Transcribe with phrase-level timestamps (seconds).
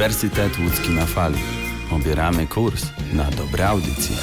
[0.00, 1.38] Uniwersytet Łódzki na Fali.
[1.90, 4.16] Obieramy kurs na dobre audycje.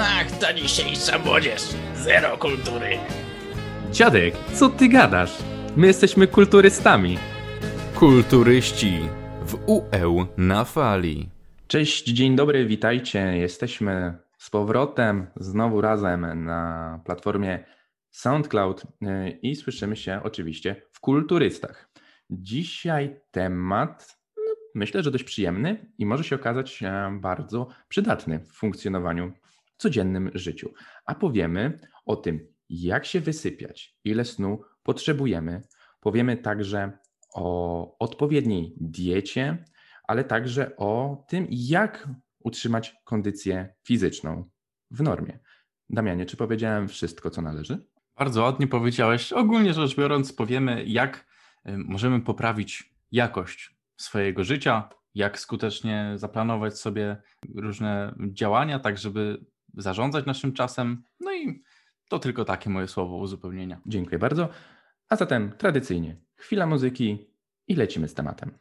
[0.00, 1.62] Ach, ta dzisiejsza młodzież.
[1.94, 2.98] Zero kultury.
[3.92, 5.32] Dziadek, co ty gadasz?
[5.76, 7.18] My jesteśmy kulturystami.
[7.94, 8.98] Kulturyści
[9.46, 11.28] w UE na Fali.
[11.68, 13.18] Cześć, dzień dobry, witajcie.
[13.18, 17.64] Jesteśmy z powrotem, znowu razem na platformie
[18.10, 21.90] SoundCloud yy, i słyszymy się oczywiście w Kulturystach.
[22.30, 28.52] Dzisiaj temat, no, myślę, że dość przyjemny i może się okazać się bardzo przydatny w
[28.52, 29.32] funkcjonowaniu
[29.64, 30.72] w codziennym życiu.
[31.06, 35.62] A powiemy o tym, jak się wysypiać, ile snu potrzebujemy.
[36.00, 36.98] Powiemy także
[37.34, 39.64] o odpowiedniej diecie,
[40.04, 42.08] ale także o tym, jak
[42.48, 44.50] utrzymać kondycję fizyczną
[44.90, 45.38] w normie.
[45.90, 47.86] Damianie, czy powiedziałem wszystko, co należy?
[48.18, 49.32] Bardzo ładnie powiedziałeś.
[49.32, 51.26] Ogólnie rzecz biorąc, powiemy, jak
[51.68, 57.16] y, możemy poprawić jakość swojego życia, jak skutecznie zaplanować sobie
[57.54, 59.44] różne działania, tak żeby
[59.74, 61.02] zarządzać naszym czasem.
[61.20, 61.62] No i
[62.08, 63.80] to tylko takie moje słowo uzupełnienia.
[63.86, 64.48] Dziękuję bardzo.
[65.08, 67.30] A zatem tradycyjnie chwila muzyki
[67.68, 68.58] i lecimy z tematem.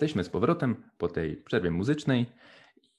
[0.00, 2.26] Jesteśmy z powrotem po tej przerwie muzycznej.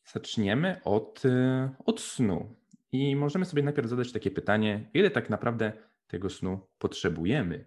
[0.06, 2.56] Zaczniemy od, y, od snu.
[2.92, 5.74] I możemy sobie najpierw zadać takie pytanie, ile tak naprawdę
[6.08, 7.66] tego snu potrzebujemy?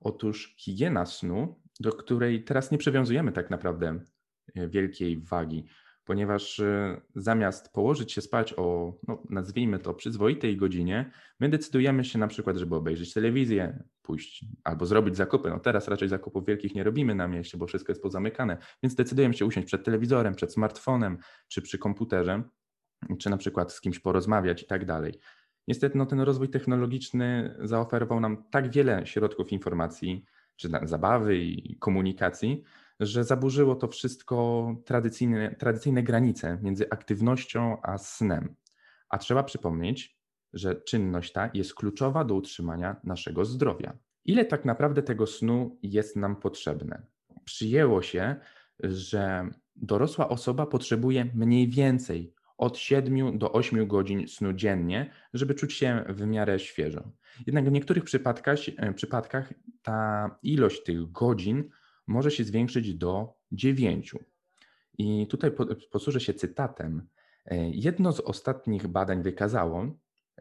[0.00, 4.00] Otóż higiena snu, do której teraz nie przywiązujemy tak naprawdę
[4.58, 5.66] y, wielkiej wagi,
[6.04, 11.10] ponieważ y, zamiast położyć się spać o, no, nazwijmy to, przyzwoitej godzinie,
[11.40, 15.50] my decydujemy się na przykład, żeby obejrzeć telewizję, pójść albo zrobić zakupy.
[15.50, 19.34] No teraz raczej zakupów wielkich nie robimy na mieście, bo wszystko jest pozamykane, więc decydujemy
[19.34, 22.42] się usiąść przed telewizorem, przed smartfonem czy przy komputerze,
[23.18, 25.20] czy na przykład z kimś porozmawiać i tak dalej.
[25.68, 30.24] Niestety no, ten rozwój technologiczny zaoferował nam tak wiele środków informacji,
[30.56, 32.62] czy zabawy i komunikacji,
[33.06, 38.54] że zaburzyło to wszystko tradycyjne, tradycyjne granice między aktywnością a snem.
[39.08, 40.18] A trzeba przypomnieć,
[40.52, 43.98] że czynność ta jest kluczowa do utrzymania naszego zdrowia.
[44.24, 47.06] Ile tak naprawdę tego snu jest nam potrzebne?
[47.44, 48.36] Przyjęło się,
[48.82, 55.72] że dorosła osoba potrzebuje mniej więcej od 7 do 8 godzin snu dziennie, żeby czuć
[55.72, 57.12] się w miarę świeżo.
[57.46, 58.58] Jednak w niektórych przypadkach,
[58.94, 59.52] przypadkach
[59.82, 61.70] ta ilość tych godzin
[62.06, 64.14] może się zwiększyć do 9.
[64.98, 65.50] I tutaj
[65.90, 67.08] posłużę się cytatem.
[67.70, 69.86] Jedno z ostatnich badań wykazało,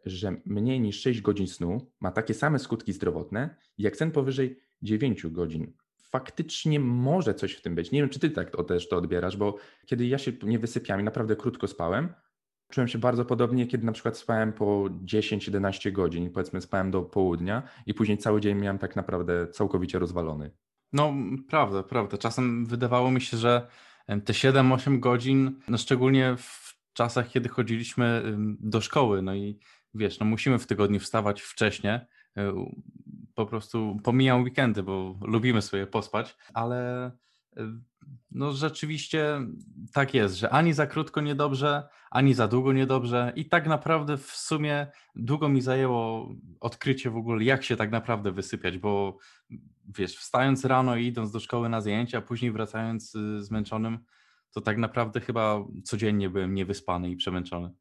[0.05, 5.27] że mniej niż 6 godzin snu ma takie same skutki zdrowotne, jak sen powyżej 9
[5.27, 5.73] godzin.
[6.01, 7.91] Faktycznie może coś w tym być.
[7.91, 9.55] Nie wiem, czy ty tak to też to odbierasz, bo
[9.85, 12.13] kiedy ja się nie wysypiam i naprawdę krótko spałem,
[12.71, 17.63] czułem się bardzo podobnie, kiedy na przykład spałem po 10-11 godzin, powiedzmy spałem do południa
[17.85, 20.51] i później cały dzień miałem tak naprawdę całkowicie rozwalony.
[20.93, 21.13] No,
[21.49, 22.17] prawda, prawda.
[22.17, 23.67] Czasem wydawało mi się, że
[24.07, 28.23] te 7-8 godzin, no szczególnie w czasach, kiedy chodziliśmy
[28.59, 29.59] do szkoły, no i
[29.93, 31.99] wiesz, no musimy w tygodniu wstawać wcześniej,
[33.35, 37.11] po prostu pomijam weekendy, bo lubimy sobie pospać, ale
[38.31, 39.41] no rzeczywiście
[39.93, 44.31] tak jest, że ani za krótko niedobrze, ani za długo niedobrze i tak naprawdę w
[44.31, 46.29] sumie długo mi zajęło
[46.59, 49.17] odkrycie w ogóle, jak się tak naprawdę wysypiać, bo
[49.97, 53.99] wiesz, wstając rano i idąc do szkoły na zajęcia, później wracając y, zmęczonym,
[54.51, 57.71] to tak naprawdę chyba codziennie byłem niewyspany i przemęczony.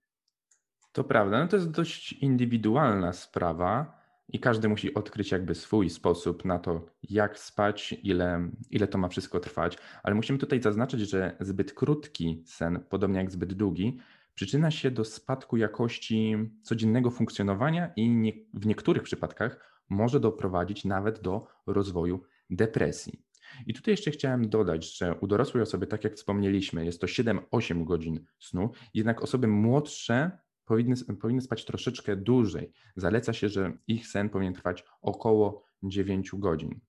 [0.93, 4.02] To prawda, no to jest dość indywidualna sprawa
[4.33, 9.09] i każdy musi odkryć jakby swój sposób na to, jak spać, ile, ile to ma
[9.09, 9.79] wszystko trwać.
[10.03, 13.99] Ale musimy tutaj zaznaczyć, że zbyt krótki sen, podobnie jak zbyt długi,
[14.35, 21.21] przyczynia się do spadku jakości codziennego funkcjonowania i nie, w niektórych przypadkach może doprowadzić nawet
[21.21, 23.23] do rozwoju depresji.
[23.67, 27.85] I tutaj jeszcze chciałem dodać, że u dorosłej osoby, tak jak wspomnieliśmy, jest to 7-8
[27.85, 30.31] godzin snu, jednak osoby młodsze
[30.65, 32.73] powinny, powinny spać troszeczkę dłużej.
[32.97, 36.81] Zaleca się, że ich sen powinien trwać około 9 godzin.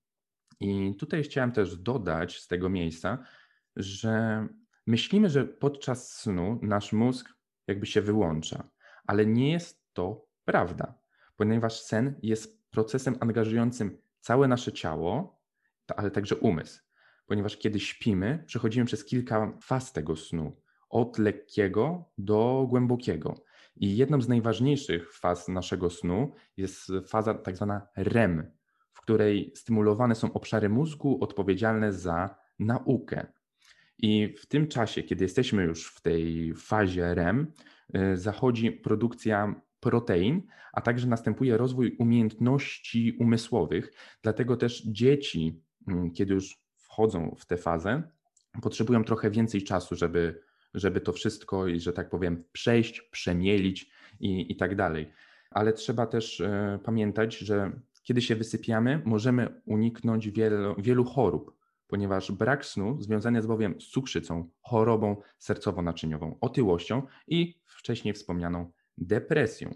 [0.60, 3.18] I tutaj chciałem też dodać z tego miejsca,
[3.76, 4.46] że
[4.86, 7.28] myślimy, że podczas snu nasz mózg
[7.66, 8.70] jakby się wyłącza,
[9.06, 10.98] ale nie jest to prawda,
[11.36, 15.40] ponieważ sen jest procesem angażującym całe nasze ciało,
[15.96, 16.80] ale także umysł.
[17.26, 20.56] Ponieważ kiedy śpimy, przechodzimy przez kilka faz tego snu,
[20.88, 23.44] od lekkiego do głębokiego.
[23.76, 28.50] I jedną z najważniejszych faz naszego snu jest faza tak zwana REM,
[28.92, 33.26] w której stymulowane są obszary mózgu odpowiedzialne za naukę.
[33.98, 37.52] I w tym czasie, kiedy jesteśmy już w tej fazie REM,
[37.96, 40.42] y, zachodzi produkcja protein,
[40.72, 43.92] a także następuje rozwój umiejętności umysłowych.
[44.22, 48.02] Dlatego też dzieci, mm, kiedy już wchodzą w tę fazę,
[48.62, 50.40] potrzebują trochę więcej czasu, żeby
[50.74, 53.90] żeby to wszystko, że tak powiem, przejść, przemielić
[54.20, 55.12] i, i tak dalej.
[55.50, 57.72] Ale trzeba też e, pamiętać, że
[58.02, 61.56] kiedy się wysypiamy, możemy uniknąć wielu, wielu chorób,
[61.86, 69.74] ponieważ brak snu związany jest bowiem z cukrzycą, chorobą sercowo-naczyniową, otyłością i wcześniej wspomnianą depresją.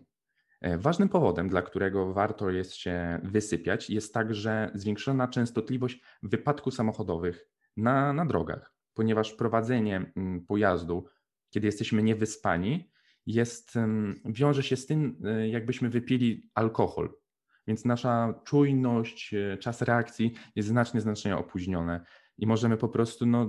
[0.61, 7.49] E, ważnym powodem, dla którego warto jest się wysypiać, jest także zwiększona częstotliwość wypadków samochodowych
[7.77, 11.07] na, na drogach ponieważ prowadzenie mm, pojazdu,
[11.51, 12.91] kiedy jesteśmy niewyspani,
[13.27, 13.75] jest,
[14.25, 17.15] wiąże się z tym, e, jakbyśmy wypili alkohol.
[17.67, 22.05] Więc nasza czujność, e, czas reakcji jest znacznie, znacznie opóźnione
[22.39, 23.49] i możemy po prostu, no,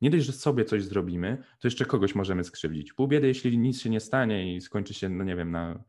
[0.00, 2.92] nie dość, że sobie coś zrobimy, to jeszcze kogoś możemy skrzywdzić.
[2.92, 5.84] Pół biedy, jeśli nic się nie stanie i skończy się, no nie wiem, na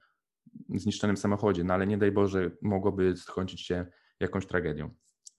[0.69, 3.85] zniszczonym samochodzie, no ale nie daj Boże, mogłoby skończyć się
[4.19, 4.89] jakąś tragedią.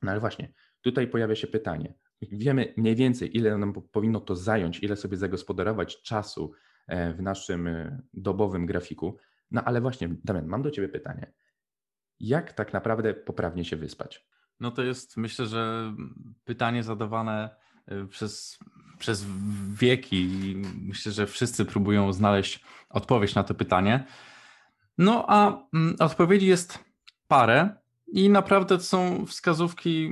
[0.02, 4.82] No ale właśnie, tutaj pojawia się pytanie, wiemy mniej więcej, ile nam powinno to zająć,
[4.82, 6.52] ile sobie zagospodarować czasu
[6.86, 9.16] e, w naszym e, dobowym grafiku.
[9.50, 11.32] No ale właśnie, Damian, mam do Ciebie pytanie.
[12.20, 14.26] Jak tak naprawdę poprawnie się wyspać?
[14.60, 15.94] No to jest, myślę, że
[16.44, 17.50] pytanie zadawane
[17.86, 18.58] e, przez,
[18.98, 19.26] przez
[19.72, 24.04] wieki i myślę, że wszyscy próbują znaleźć odpowiedź na to pytanie.
[24.98, 26.84] No a mm, odpowiedzi jest
[27.28, 30.10] parę i naprawdę to są wskazówki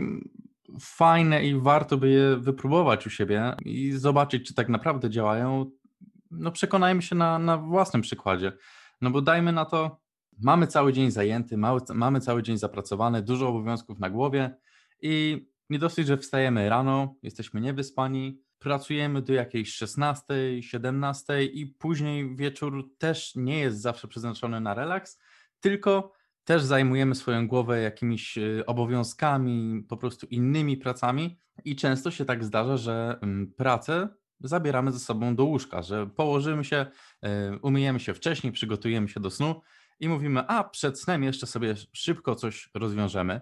[0.81, 5.71] fajne i warto by je wypróbować u siebie i zobaczyć, czy tak naprawdę działają.
[6.31, 8.53] No przekonajmy się na, na własnym przykładzie.
[9.01, 10.01] No bo dajmy na to,
[10.43, 14.57] mamy cały dzień zajęty, mamy, mamy cały dzień zapracowany, dużo obowiązków na głowie
[15.03, 20.25] i nie dosyć, że wstajemy rano, jesteśmy niewyspani, pracujemy do jakiejś 16,
[20.63, 25.19] 17 i później wieczór też nie jest zawsze przeznaczony na relaks,
[25.61, 26.13] tylko
[26.47, 32.45] też zajmujemy swoją głowę jakimiś y, obowiązkami, po prostu innymi pracami i często się tak
[32.45, 34.09] zdarza, że mm, pracę
[34.41, 36.87] zabieramy ze sobą do łóżka, że położymy się,
[37.27, 37.29] y,
[37.63, 39.61] umyjemy się wcześniej, przygotujemy się do snu
[40.01, 43.41] i mówimy, a przed snem jeszcze sobie szybko coś rozwiążemy.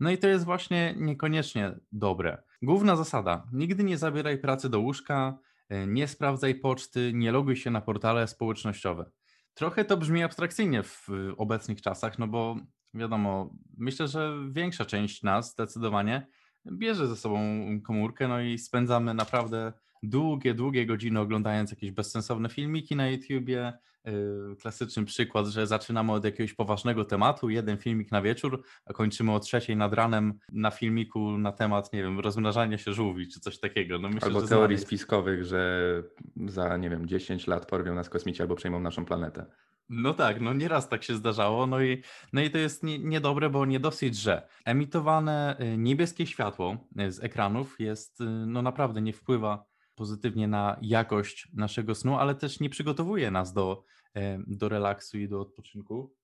[0.00, 2.42] No i to jest właśnie niekoniecznie dobre.
[2.62, 5.38] Główna zasada: nigdy nie zabieraj pracy do łóżka,
[5.72, 9.10] y, nie sprawdzaj poczty, nie loguj się na portale społecznościowe.
[9.56, 12.56] Trochę to brzmi abstrakcyjnie w obecnych czasach, no bo
[12.94, 16.26] wiadomo, myślę, że większa część nas zdecydowanie
[16.72, 17.40] bierze ze sobą
[17.84, 19.72] komórkę, no i spędzamy naprawdę
[20.02, 23.72] długie, długie godziny oglądając jakieś bezsensowne filmiki na YouTubie.
[24.06, 29.32] Yy, klasyczny przykład, że zaczynamy od jakiegoś poważnego tematu, jeden filmik na wieczór, a kończymy
[29.32, 33.60] o trzeciej nad ranem na filmiku na temat, nie wiem, rozmnażania się żółwi czy coś
[33.60, 33.98] takiego.
[33.98, 36.02] No myślę, albo teorii spiskowych, że
[36.46, 39.46] za, nie wiem, 10 lat porwią nas kosmici albo przejmą naszą planetę.
[39.88, 43.50] No tak, no nieraz tak się zdarzało, no i, no i to jest nie, niedobre,
[43.50, 49.02] bo nie dosyć, że emitowane y, niebieskie światło y, z ekranów jest, y, no naprawdę
[49.02, 53.84] nie wpływa pozytywnie na jakość naszego snu, ale też nie przygotowuje nas do,
[54.46, 56.14] do relaksu i do odpoczynku,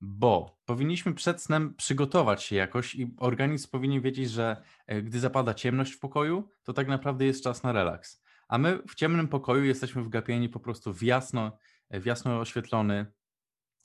[0.00, 5.54] bo powinniśmy przed snem przygotować się jakoś i organizm powinien wiedzieć, że e, gdy zapada
[5.54, 8.22] ciemność w pokoju, to tak naprawdę jest czas na relaks.
[8.48, 11.58] A my w ciemnym pokoju jesteśmy wgapieni po prostu w jasno,
[11.90, 13.06] w jasno oświetlony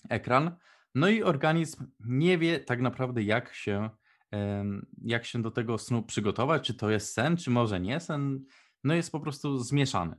[0.09, 0.55] ekran,
[0.95, 3.89] no i organizm nie wie tak naprawdę jak się,
[5.01, 8.45] jak się do tego snu przygotować, czy to jest sen, czy może nie sen,
[8.83, 10.15] no jest po prostu zmieszany.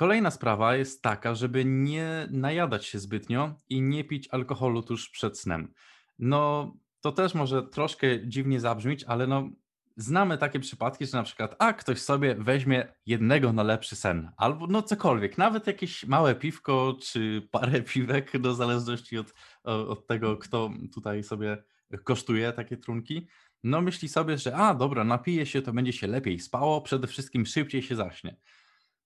[0.00, 5.38] Kolejna sprawa jest taka, żeby nie najadać się zbytnio i nie pić alkoholu tuż przed
[5.38, 5.74] snem.
[6.18, 9.50] No, to też może troszkę dziwnie zabrzmieć, ale no,
[9.96, 14.66] znamy takie przypadki, że na przykład, a ktoś sobie weźmie jednego na lepszy sen, albo
[14.66, 20.70] no cokolwiek, nawet jakieś małe piwko, czy parę piwek, do zależności od, od tego, kto
[20.94, 21.62] tutaj sobie
[22.04, 23.28] kosztuje takie trunki.
[23.64, 27.46] No myśli sobie, że a dobra, napije się, to będzie się lepiej spało, przede wszystkim
[27.46, 28.36] szybciej się zaśnie.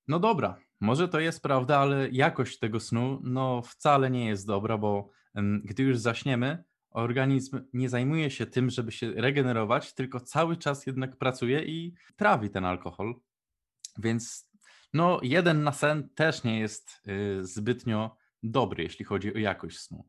[0.08, 4.78] No dobra, może to jest prawda, ale jakość tego snu no wcale nie jest dobra,
[4.78, 5.10] bo
[5.64, 11.16] gdy już zaśniemy, organizm nie zajmuje się tym, żeby się regenerować, tylko cały czas jednak
[11.16, 13.14] pracuje i trawi ten alkohol.
[13.98, 14.50] Więc
[14.92, 20.08] no jeden na sen też nie jest y, zbytnio dobry, jeśli chodzi o jakość snu.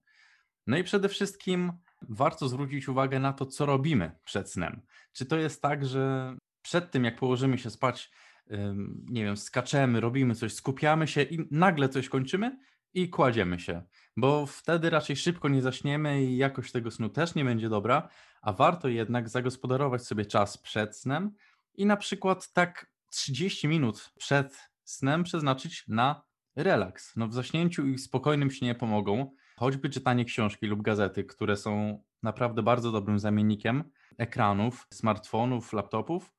[0.67, 1.71] No i przede wszystkim
[2.01, 4.81] warto zwrócić uwagę na to, co robimy przed snem.
[5.13, 8.11] Czy to jest tak, że przed tym, jak położymy się spać,
[9.09, 12.59] nie wiem, skaczemy, robimy coś, skupiamy się i nagle coś kończymy
[12.93, 13.81] i kładziemy się,
[14.17, 18.09] bo wtedy raczej szybko nie zaśniemy i jakość tego snu też nie będzie dobra,
[18.41, 21.31] a warto jednak zagospodarować sobie czas przed snem
[21.73, 26.23] i na przykład tak 30 minut przed snem przeznaczyć na
[26.55, 27.15] relaks.
[27.15, 32.63] No w zaśnięciu i spokojnym śnie pomogą choćby czytanie książki lub gazety, które są naprawdę
[32.63, 33.83] bardzo dobrym zamiennikiem
[34.17, 36.33] ekranów, smartfonów, laptopów.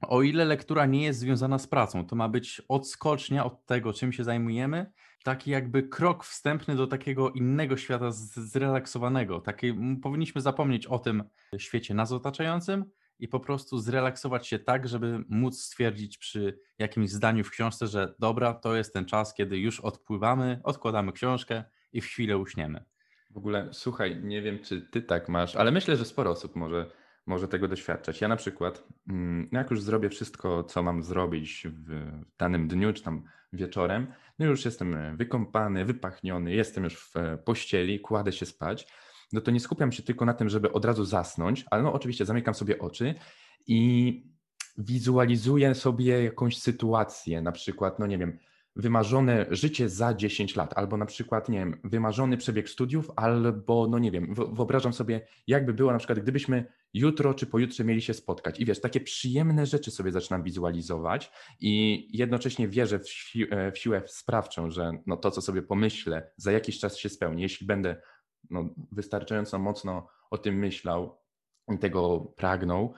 [0.00, 4.12] O ile lektura nie jest związana z pracą, to ma być odskocznia od tego, czym
[4.12, 4.92] się zajmujemy,
[5.24, 9.40] taki jakby krok wstępny do takiego innego świata zrelaksowanego.
[9.40, 11.24] Taki, powinniśmy zapomnieć o tym
[11.58, 12.84] świecie nas otaczającym
[13.18, 18.14] i po prostu zrelaksować się tak, żeby móc stwierdzić przy jakimś zdaniu w książce, że
[18.18, 22.84] dobra, to jest ten czas, kiedy już odpływamy, odkładamy książkę i w chwilę uśniemy.
[23.30, 26.90] W ogóle, słuchaj, nie wiem, czy ty tak masz, ale myślę, że sporo osób może,
[27.28, 28.20] może tego doświadczać.
[28.20, 33.02] Ja na przykład, mm, jak już zrobię wszystko, co mam zrobić w danym dniu, czy
[33.02, 34.06] tam wieczorem,
[34.38, 38.86] no już jestem wykąpany, wypachniony, jestem już w e, pościeli, kładę się spać,
[39.32, 42.24] no to nie skupiam się tylko na tym, żeby od razu zasnąć, ale no oczywiście
[42.24, 43.14] zamykam sobie oczy
[43.66, 44.22] i
[44.78, 48.38] wizualizuję sobie jakąś sytuację, na przykład, no nie wiem,
[48.76, 53.98] wymarzone życie za 10 lat, albo na przykład, nie wiem, wymarzony przebieg studiów, albo, no
[53.98, 58.14] nie wiem, wyo- wyobrażam sobie, jakby było na przykład, gdybyśmy jutro czy pojutrze mieli się
[58.14, 58.60] spotkać.
[58.60, 63.78] I wiesz, takie przyjemne rzeczy sobie zaczynam wizualizować i jednocześnie wierzę w, si e, w
[63.78, 67.42] siłę sprawczą, że no to, co sobie pomyślę, za jakiś czas się spełni.
[67.42, 68.02] Jeśli będę
[68.50, 71.18] no, wystarczająco mocno o tym myślał
[71.74, 72.94] i tego pragnął,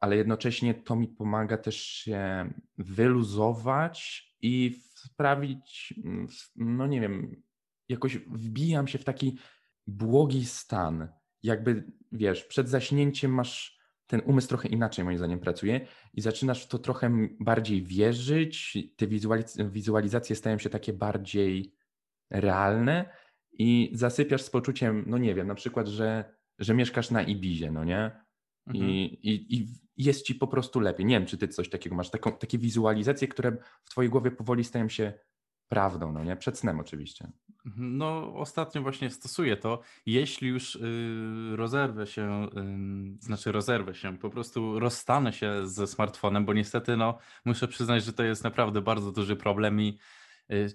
[0.00, 6.26] ale jednocześnie to mi pomaga też się wyluzować i sprawić, mm,
[6.56, 7.42] no nie wiem,
[7.88, 9.38] jakoś wbijam się w taki
[9.86, 11.08] błogi stan.
[11.42, 16.68] Jakby, wiesz, przed zaśnięciem masz ten umysł trochę inaczej, moim zdaniem, pracuje i zaczynasz w
[16.68, 18.78] to trochę bardziej wierzyć.
[18.96, 21.74] Te wizualiz- wizualizacje stają się takie bardziej
[22.30, 23.12] realne
[23.52, 27.84] i zasypiasz z poczuciem, no nie wiem, na przykład, że, że mieszkasz na Ibizie, no
[27.84, 28.10] nie?
[28.66, 28.90] Mhm.
[28.90, 29.66] I, i, I
[30.04, 31.06] jest ci po prostu lepiej.
[31.06, 34.64] Nie wiem, czy ty coś takiego masz, taką, takie wizualizacje, które w twojej głowie powoli
[34.64, 35.12] stają się
[35.68, 36.36] prawdą, no nie?
[36.36, 37.30] Przed snem oczywiście.
[37.76, 39.80] No, ostatnio właśnie stosuję to.
[40.06, 42.48] Jeśli już y, rozerwę się,
[43.20, 48.04] y, znaczy rozerwę się, po prostu rozstanę się ze smartfonem, bo niestety, no, muszę przyznać,
[48.04, 49.98] że to jest naprawdę bardzo duży problem i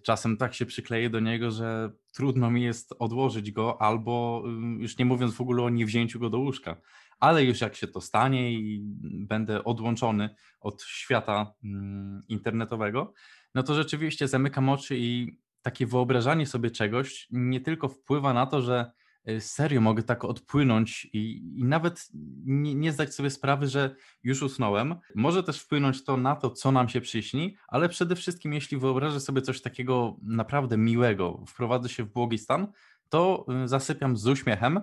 [0.04, 4.44] czasem tak się przykleję do niego, że trudno mi jest odłożyć go, albo
[4.78, 6.82] y, już nie mówiąc w ogóle o niewzięciu go do łóżka.
[7.20, 10.30] Ale już jak się to stanie i będę odłączony
[10.60, 13.14] od świata mm, internetowego,
[13.56, 18.62] no to rzeczywiście zamykam oczy i takie wyobrażanie sobie czegoś nie tylko wpływa na to,
[18.62, 19.05] że y,
[19.40, 22.10] serio mogę tak odpłynąć i, i nawet
[22.46, 24.96] nie, nie, zdać sobie sprawy, że już usnąłem.
[25.16, 29.20] Może też wpłynąć to na to, co nam się przyśni, ale przede wszystkim, jeśli wyobrażę
[29.20, 32.68] sobie coś takiego naprawdę miłego, wprowadzę się w błogi stan,
[33.10, 34.80] to y, zasypiam z uśmiechem,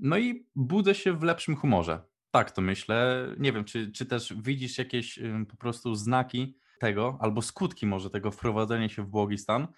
[0.00, 2.02] no i budzę się w lepszym humorze.
[2.30, 3.26] Tak to myślę.
[3.38, 5.18] Nie wiem, czy, czy też widzisz jakieś
[5.48, 9.68] po prostu znaki tego, albo skutki może tego wprowadzenia się w błogi stan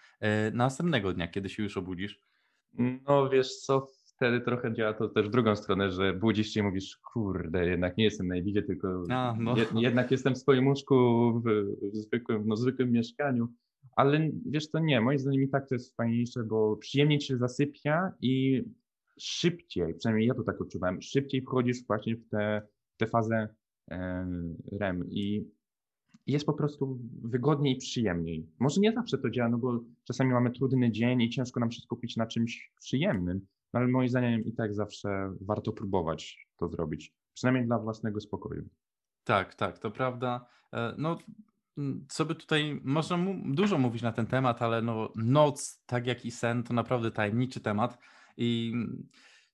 [0.52, 2.20] następnego dnia, kiedy się już obudzisz?
[2.78, 3.86] No wiesz co,
[4.22, 7.96] wtedy trochę działa to też w drugą stronę, że budzisz się i mówisz, kurde, jednak
[7.96, 9.56] nie jestem na Ibizie, tylko A, no.
[9.56, 10.94] je, jednak jestem w swoim łóżku
[11.40, 11.44] w,
[11.92, 13.48] w, zwykłym, no, zwykłym mieszkaniu.
[13.96, 18.12] Ale wiesz to nie, moim zdaniem i tak to jest fajniejsze, bo przyjemniej się zasypia
[18.20, 18.64] i
[19.18, 22.62] szybciej, przynajmniej ja to tak odczuwałem, szybciej wchodzisz właśnie w tę,
[22.96, 23.48] tę fazę
[23.90, 24.26] e,
[24.72, 25.44] REM i
[26.26, 28.46] jest po prostu wygodniej przyjemniej.
[28.58, 31.80] Może nie zawsze to działa, no bo czasami mamy trudny dzień i ciężko nam się
[31.80, 37.14] skupić na czymś przyjemnym, no ale moim zdaniem i tak zawsze warto próbować to zrobić,
[37.34, 38.68] przynajmniej dla własnego spokoju.
[39.24, 40.46] Tak, tak, to prawda.
[40.72, 41.18] E, no,
[42.08, 46.24] co by tutaj, można mu, dużo mówić na ten temat, ale no, noc, tak jak
[46.24, 47.98] i sen, to naprawdę tajemniczy temat
[48.36, 48.74] i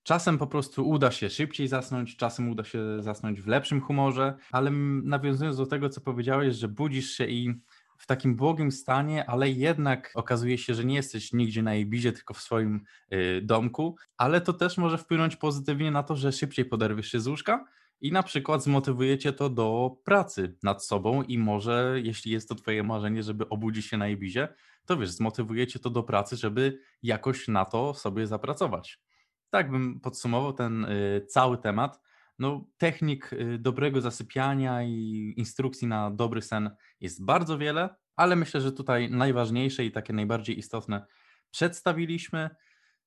[0.08, 4.70] Czasem po prostu uda się szybciej zasnąć, czasem uda się zasnąć w lepszym humorze, ale
[5.02, 7.60] nawiązując do tego, co powiedziałeś, że budzisz się i
[7.98, 12.34] w takim błogim stanie, ale jednak okazuje się, że nie jesteś nigdzie na Ibizie, tylko
[12.34, 17.08] w swoim y, domku, ale to też może wpłynąć pozytywnie na to, że szybciej poderwiesz
[17.10, 17.64] się z łóżka
[18.00, 22.82] i na przykład zmotywujecie to do pracy nad sobą i może, jeśli jest to twoje
[22.82, 24.48] marzenie, żeby obudzić się na Ibizie,
[24.86, 29.07] to wiesz, zmotywujecie to do pracy, żeby jakoś na to sobie zapracować
[29.50, 32.00] tak bym podsumował ten y, cały temat.
[32.38, 38.60] No, technik y, dobrego zasypiania i instrukcji na dobry sen jest bardzo wiele, ale myślę,
[38.60, 41.06] że tutaj najważniejsze i takie najbardziej istotne
[41.50, 42.50] przedstawiliśmy.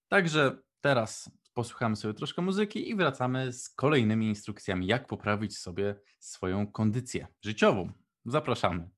[0.07, 6.67] Także teraz posłuchamy sobie troszkę muzyki i wracamy z kolejnymi instrukcjami, jak poprawić sobie swoją
[6.71, 7.91] kondycję życiową.
[8.25, 8.89] Zapraszamy.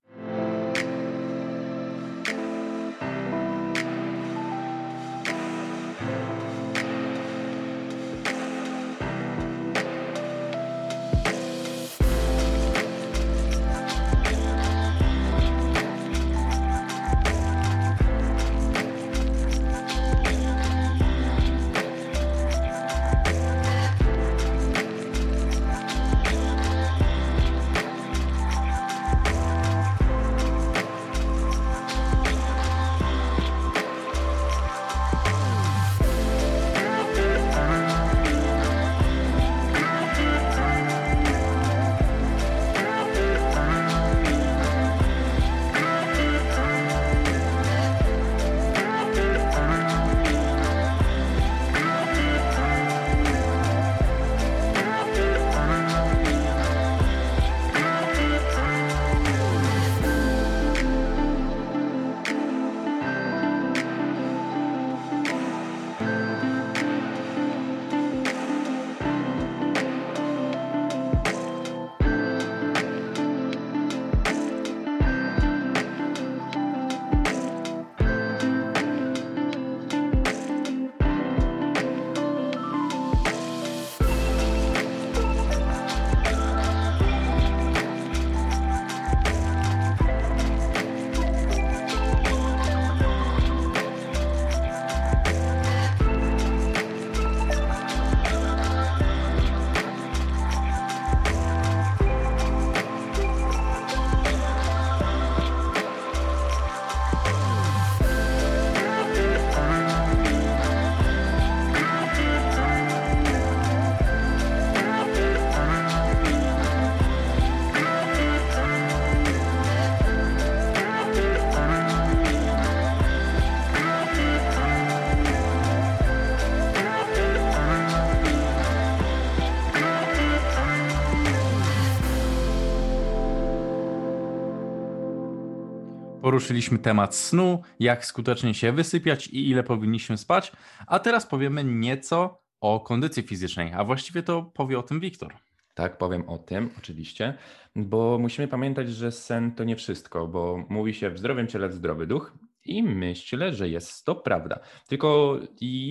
[136.24, 140.52] Poruszyliśmy temat snu, jak skutecznie się wysypiać i ile powinniśmy spać,
[140.88, 145.34] a teraz powiemy nieco o kondycji fizycznej, a właściwie to powie o tym Wiktor.
[145.74, 147.38] Tak, powiem o tym, oczywiście,
[147.76, 152.08] bo musimy pamiętać, że sen to nie wszystko, bo mówi się w zdrowym ciele zdrowy
[152.08, 152.34] duch
[152.66, 154.60] i myślę, że jest to prawda.
[154.88, 155.40] Tylko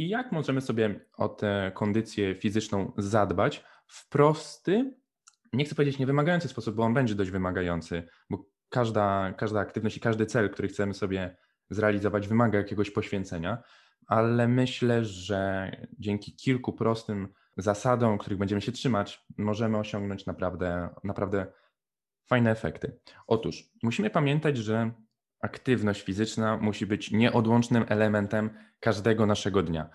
[0.06, 4.94] jak możemy sobie o tę kondycję fizyczną zadbać w prosty,
[5.52, 10.00] nie chcę powiedzieć niewymagający sposób, bo on będzie dość wymagający, bo każda, każda aktywność i
[10.00, 11.36] każdy cel, który chcemy sobie
[11.70, 13.62] zrealizować, wymaga jakiegoś poświęcenia.
[14.06, 21.46] ale myślę, że dzięki kilku prostym zasadom, których będziemy się trzymać, możemy osiągnąć naprawdę, naprawdę
[22.26, 22.98] fajne efekty.
[23.26, 24.92] Otóż musimy pamiętać, że
[25.40, 29.90] aktywność fizyczna musi być nieodłącznym elementem każdego naszego dnia.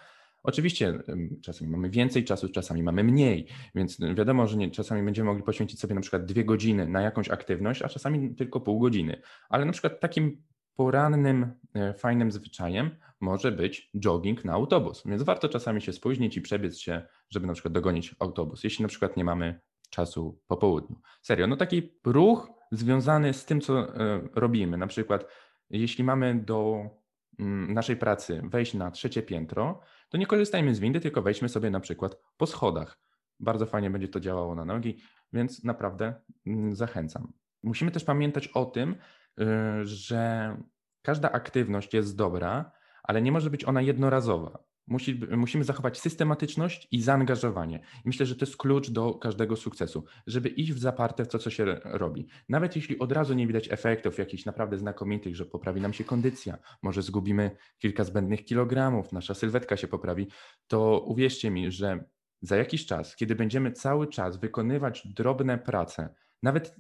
[0.48, 1.00] Oczywiście
[1.42, 5.80] czasami mamy więcej czasu, czasami mamy mniej, więc wiadomo, że nie, czasami będziemy mogli poświęcić
[5.80, 9.22] sobie na przykład dwie godziny na jakąś aktywność, a czasami tylko pół godziny.
[9.50, 10.44] Ale na przykład takim
[10.76, 16.42] porannym, e, fajnym zwyczajem może być jogging na autobus, więc warto czasami się spóźnić i
[16.42, 21.02] przebiec się, żeby na przykład dogonić autobus, jeśli na przykład nie mamy czasu po południu.
[21.22, 25.28] Serio, no taki ruch związany z tym, co e, robimy, na przykład
[25.70, 26.90] jeśli mamy do
[27.40, 31.70] mm, naszej pracy wejść na trzecie piętro, to nie korzystajmy z windy, tylko wejdźmy sobie
[31.70, 33.00] na przykład po schodach.
[33.40, 35.02] Bardzo fajnie będzie to działało na nogi,
[35.34, 37.34] więc naprawdę mm, zachęcam.
[37.64, 38.96] Musimy też pamiętać o tym,
[39.40, 39.46] y,
[39.86, 40.58] że
[41.02, 42.72] każda aktywność jest dobra,
[43.04, 44.67] ale nie może być ona jednorazowa.
[44.88, 47.80] Musi, musimy zachować systematyczność i zaangażowanie.
[48.06, 51.50] Myślę, że to jest klucz do każdego sukcesu, żeby iść w zaparte w to, co
[51.50, 52.28] się robi.
[52.50, 56.58] Nawet jeśli od razu nie widać efektów jakichś naprawdę znakomitych, że poprawi nam się kondycja,
[56.82, 60.28] może zgubimy kilka zbędnych kilogramów, nasza sylwetka się poprawi,
[60.68, 62.04] to uwierzcie mi, że
[62.42, 66.76] za jakiś czas, kiedy będziemy cały czas wykonywać drobne prace, nawet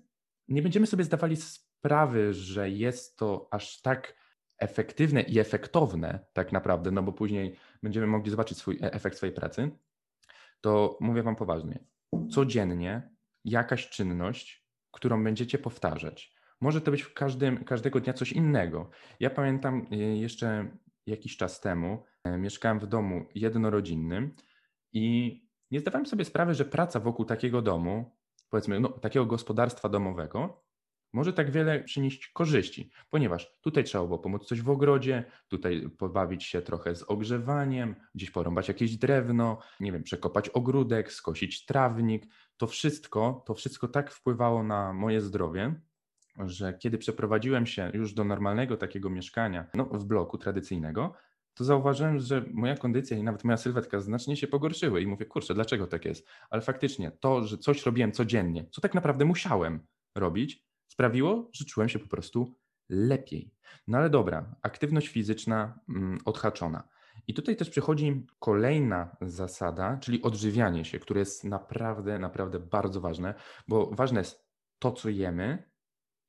[0.47, 4.26] nie będziemy sobie zdawali sprawy, że jest to aż tak
[4.59, 9.35] efektywne i efektowne tak naprawdę, no bo później będziemy mogli zobaczyć swój e, efekt swojej
[9.35, 9.71] pracy,
[10.61, 11.79] to mówię Wam poważnie,
[12.31, 13.09] codziennie
[13.45, 16.33] jakaś czynność, którą będziecie powtarzać.
[16.61, 18.89] Może to być w każdym, każdego dnia coś innego.
[19.19, 24.35] Ja pamiętam e, jeszcze jakiś czas temu, e, mieszkałem w domu jednorodzinnym
[24.93, 25.37] i
[25.71, 28.17] nie zdawałem sobie sprawy, że praca wokół takiego domu,
[28.49, 30.66] powiedzmy, no, takiego gospodarstwa domowego,
[31.17, 36.43] może tak wiele przynieść korzyści, ponieważ tutaj trzeba było pomóc coś w ogrodzie, tutaj pobawić
[36.43, 42.25] się trochę z ogrzewaniem, gdzieś porąbać jakieś drewno, nie wiem, przekopać ogródek, skosić trawnik.
[42.57, 45.75] To wszystko, to wszystko tak wpływało na moje zdrowie,
[46.45, 51.13] że kiedy przeprowadziłem się już do normalnego takiego mieszkania, no w bloku tradycyjnego,
[51.53, 55.53] to zauważyłem, że moja kondycja i nawet moja sylwetka znacznie się pogorszyły i mówię, kurczę,
[55.53, 56.27] dlaczego tak jest?
[56.49, 59.79] Ale faktycznie to, że coś robiłem codziennie, co tak naprawdę musiałem
[60.15, 62.55] robić, sprawiło, że czułem się po prostu
[62.89, 63.53] lepiej.
[63.87, 66.87] No ale dobra, aktywność fizyczna mm, odhaczona.
[67.27, 73.33] I tutaj też przychodzi kolejna zasada, czyli odżywianie się, które jest naprawdę, naprawdę bardzo ważne,
[73.67, 74.47] bo ważne jest
[74.79, 75.71] to, co jemy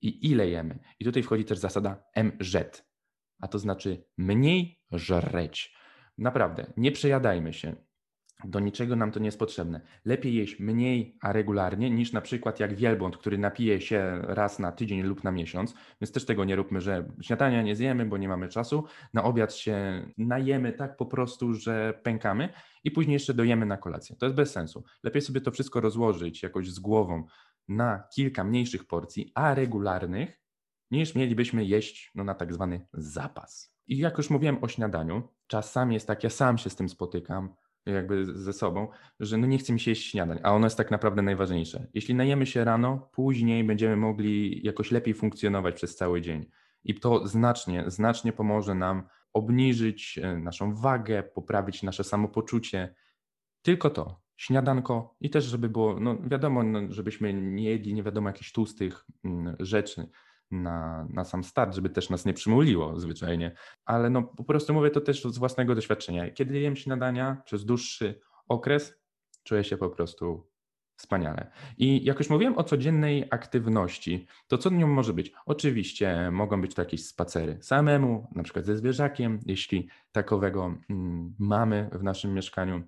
[0.01, 0.79] i ile jemy.
[1.01, 2.87] I tutaj wchodzi też zasada MZ,
[3.40, 5.77] a to znaczy mniej żreć.
[6.18, 7.88] Naprawdę, nie przejadajmy się.
[8.44, 9.81] Do niczego nam to nie jest potrzebne.
[10.05, 14.72] Lepiej jeść mniej, a regularnie, niż na przykład jak wielbłąd, który napije się raz na
[14.72, 15.74] tydzień lub na miesiąc.
[16.01, 18.85] Więc też tego nie róbmy, że śniadania nie zjemy, bo nie mamy czasu.
[19.14, 22.48] Na obiad się najemy tak po prostu, że pękamy
[22.85, 24.16] i później jeszcze dojemy na kolację.
[24.16, 24.85] To jest bez sensu.
[25.03, 27.24] Lepiej sobie to wszystko rozłożyć jakoś z głową
[27.68, 30.40] na kilka mniejszych porcji, a regularnych,
[30.90, 33.74] niż mielibyśmy jeść no, na tak zwany zapas.
[33.87, 37.55] I jak już mówiłem o śniadaniu, czasami jest tak, ja sam się z tym spotykam,
[37.92, 38.88] jakby ze sobą,
[39.20, 41.87] że no nie chce mi się jeść śniadań, a ono jest tak naprawdę najważniejsze.
[41.94, 46.46] Jeśli najemy się rano, później będziemy mogli jakoś lepiej funkcjonować przez cały dzień.
[46.85, 52.94] I to znacznie, znacznie pomoże nam obniżyć e, naszą wagę, poprawić nasze samopoczucie.
[53.62, 58.29] Tylko to, śniadanko i też, żeby było, no wiadomo, no, żebyśmy nie jedli nie wiadomo
[58.29, 60.09] jakichś tłustych mm, rzeczy,
[60.51, 63.55] na, na sam start, żeby też nas nie przymuliło zwyczajnie.
[63.85, 66.31] Ale no po prostu mówię to też z własnego doświadczenia.
[66.31, 68.95] Kiedy jem śniadania przez dłuższy okres,
[69.45, 70.49] czuję się po prostu
[70.99, 71.51] Wspaniale.
[71.77, 75.33] I jak już mówiłem o codziennej aktywności, to co nią może być?
[75.47, 81.91] Oczywiście mogą być to jakieś spacery samemu, na przykład ze zwierzakiem, jeśli takowego mm, mamy
[81.93, 82.83] w naszym mieszkaniu.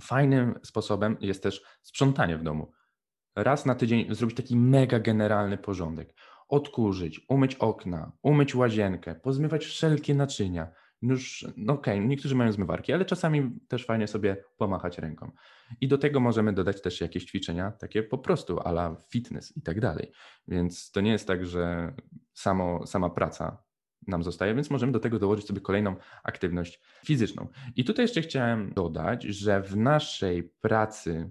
[0.00, 2.72] Fajnym sposobem jest też sprzątanie w domu.
[3.36, 6.14] Raz na tydzień zrobić taki mega generalny porządek
[6.52, 10.70] odkurzyć, umyć okna, umyć łazienkę, pozmywać wszelkie naczynia.
[11.02, 15.30] Już, no okej, okay, niektórzy mają zmywarki, ale czasami też fajnie sobie pomachać ręką.
[15.80, 19.80] I do tego możemy dodać też jakieś ćwiczenia, takie po prostu ala fitness i tak
[19.80, 20.12] dalej.
[20.48, 21.94] Więc to nie jest tak, że
[22.32, 23.62] samo, sama praca
[24.06, 27.48] nam zostaje, więc możemy do tego dołożyć sobie kolejną aktywność fizyczną.
[27.76, 31.30] I tutaj jeszcze chciałem dodać, że w naszej pracy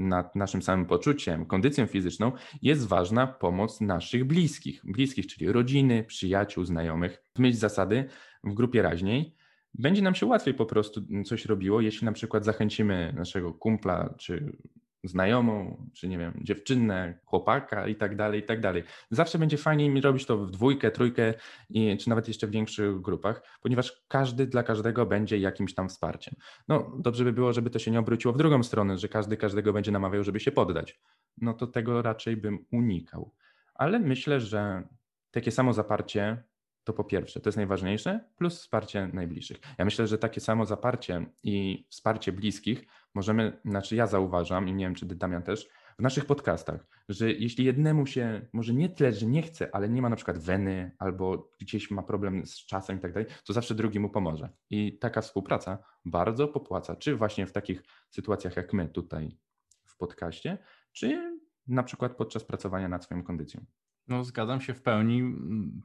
[0.00, 2.32] nad naszym samym poczuciem, kondycją fizyczną,
[2.62, 7.22] jest ważna pomoc naszych bliskich, bliskich, czyli rodziny, przyjaciół, znajomych.
[7.34, 8.04] W myśl zasady
[8.44, 9.34] w grupie raźniej
[9.74, 14.56] będzie nam się łatwiej po prostu coś robiło, jeśli na przykład zachęcimy naszego kumpla czy
[15.04, 18.84] znajomą, czy nie wiem, dziewczynę, chłopaka i tak dalej, i tak dalej.
[19.10, 21.34] Zawsze będzie fajniej mi robić to w dwójkę, trójkę,
[21.70, 26.34] i, czy nawet jeszcze w większych grupach, ponieważ każdy dla każdego będzie jakimś tam wsparciem.
[26.68, 29.72] No dobrze by było, żeby to się nie obróciło w drugą stronę, że każdy każdego
[29.72, 31.00] będzie namawiał, żeby się poddać.
[31.40, 33.34] No to tego raczej bym unikał.
[33.74, 34.82] Ale myślę, że
[35.30, 36.42] takie samo zaparcie
[36.84, 39.58] to po pierwsze, to jest najważniejsze, plus wsparcie najbliższych.
[39.78, 44.84] Ja myślę, że takie samo zaparcie i wsparcie bliskich możemy, znaczy ja zauważam i nie
[44.84, 45.68] wiem, czy Damian też,
[45.98, 50.02] w naszych podcastach, że jeśli jednemu się, może nie tyle, że nie chce, ale nie
[50.02, 53.74] ma na przykład weny albo gdzieś ma problem z czasem i tak dalej, to zawsze
[53.74, 54.48] drugi mu pomoże.
[54.70, 59.38] I taka współpraca bardzo popłaca, czy właśnie w takich sytuacjach jak my tutaj
[59.86, 60.58] w podcaście,
[60.92, 63.64] czy na przykład podczas pracowania nad swoją kondycją.
[64.08, 65.22] No, zgadzam się w pełni.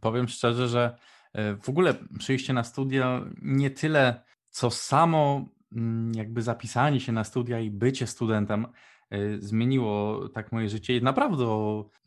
[0.01, 0.97] Powiem szczerze, że
[1.33, 5.49] e, w ogóle przyjście na studia nie tyle, co samo
[6.15, 8.67] jakby zapisanie się na studia i bycie studentem
[9.09, 11.45] e, zmieniło tak moje życie i naprawdę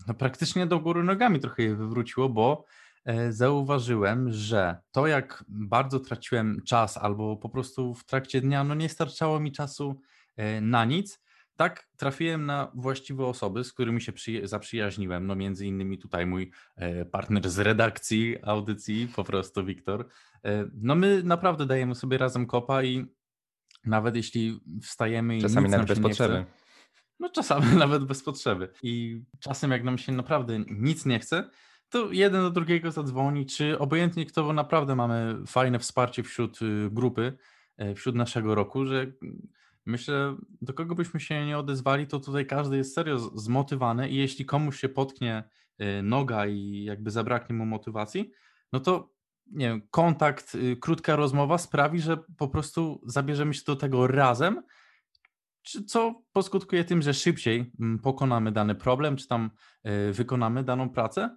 [0.08, 2.64] no, praktycznie do góry nogami trochę je wywróciło, bo
[3.04, 8.74] e, zauważyłem, że to jak bardzo traciłem czas albo po prostu w trakcie dnia no
[8.74, 10.00] nie starczało mi czasu
[10.60, 11.20] na nic,
[11.58, 15.26] tak trafiłem na właściwe osoby, z którymi się zaprzyjaźniłem.
[15.26, 20.08] No między innymi tutaj mój e, partner z redakcji audycji, po prostu Wiktor.
[20.44, 23.06] E, no my naprawdę dajemy sobie razem kopa i
[23.88, 26.34] nawet jeśli wstajemy i czasami nawet bez potrzeby.
[26.34, 26.44] Chce,
[27.20, 28.68] no czasami nawet bez potrzeby.
[28.82, 31.50] I czasem jak nam się naprawdę nic nie chce,
[31.88, 36.90] to jeden do drugiego zadzwoni, czy obojętnie kto, bo naprawdę mamy fajne wsparcie wśród y,
[36.90, 37.38] grupy,
[37.76, 39.12] e, wśród naszego roku, że
[39.88, 44.44] Myślę, do kogo byśmy się nie odezwali, to tutaj każdy jest serio zmotywowany i jeśli
[44.44, 45.44] komuś się potknie
[45.80, 48.30] y, noga i jakby zabraknie mu motywacji,
[48.72, 49.14] no to
[49.52, 54.62] nie wiem, kontakt, y, krótka rozmowa sprawi, że po prostu zabierzemy się do tego razem,
[55.86, 59.50] co poskutkuje tym, że szybciej mm, pokonamy dany problem, czy tam
[60.08, 61.36] y, wykonamy daną pracę.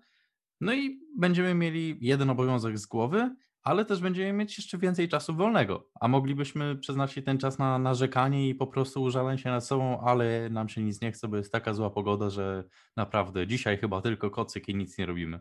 [0.62, 5.36] No i będziemy mieli jeden obowiązek z głowy, ale też będziemy mieć jeszcze więcej czasu
[5.36, 10.02] wolnego, a moglibyśmy przeznaczyć ten czas na narzekanie i po prostu użaleń się nad sobą,
[10.02, 12.64] ale nam się nic nie chce, bo jest taka zła pogoda, że
[12.98, 15.40] naprawdę dzisiaj chyba tylko kocyk i nic nie robimy.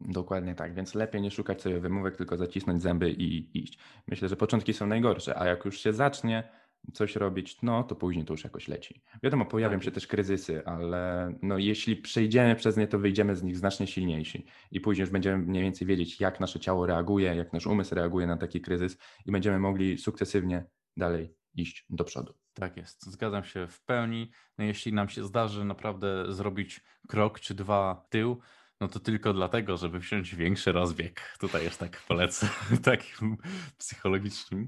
[0.00, 3.78] Dokładnie tak, więc lepiej nie szukać sobie wymówek, tylko zacisnąć zęby i iść.
[4.08, 6.48] Myślę, że początki są najgorsze, a jak już się zacznie,
[6.92, 9.02] coś robić, no to później to już jakoś leci.
[9.22, 9.84] Wiadomo, pojawią tak.
[9.84, 14.46] się też kryzysy, ale no, jeśli przejdziemy przez nie, to wyjdziemy z nich znacznie silniejsi
[14.70, 18.26] i później już będziemy mniej więcej wiedzieć, jak nasze ciało reaguje, jak nasz umysł reaguje
[18.26, 20.64] na taki kryzys i będziemy mogli sukcesywnie
[20.96, 22.34] dalej iść do przodu.
[22.54, 24.30] Tak jest, zgadzam się w pełni.
[24.58, 28.40] No, jeśli nam się zdarzy naprawdę zrobić krok czy dwa tył,
[28.80, 31.36] no to tylko dlatego, żeby wziąć większy rozbieg.
[31.40, 32.48] Tutaj już tak polecę,
[32.82, 33.36] takim
[33.78, 34.66] psychologicznym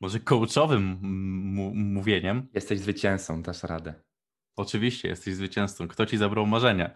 [0.00, 0.98] może coachowym
[1.74, 2.48] mówieniem.
[2.54, 3.94] Jesteś zwycięzcą, dasz radę.
[4.56, 5.88] Oczywiście jesteś zwycięzcą.
[5.88, 6.90] Kto ci zabrał marzenia?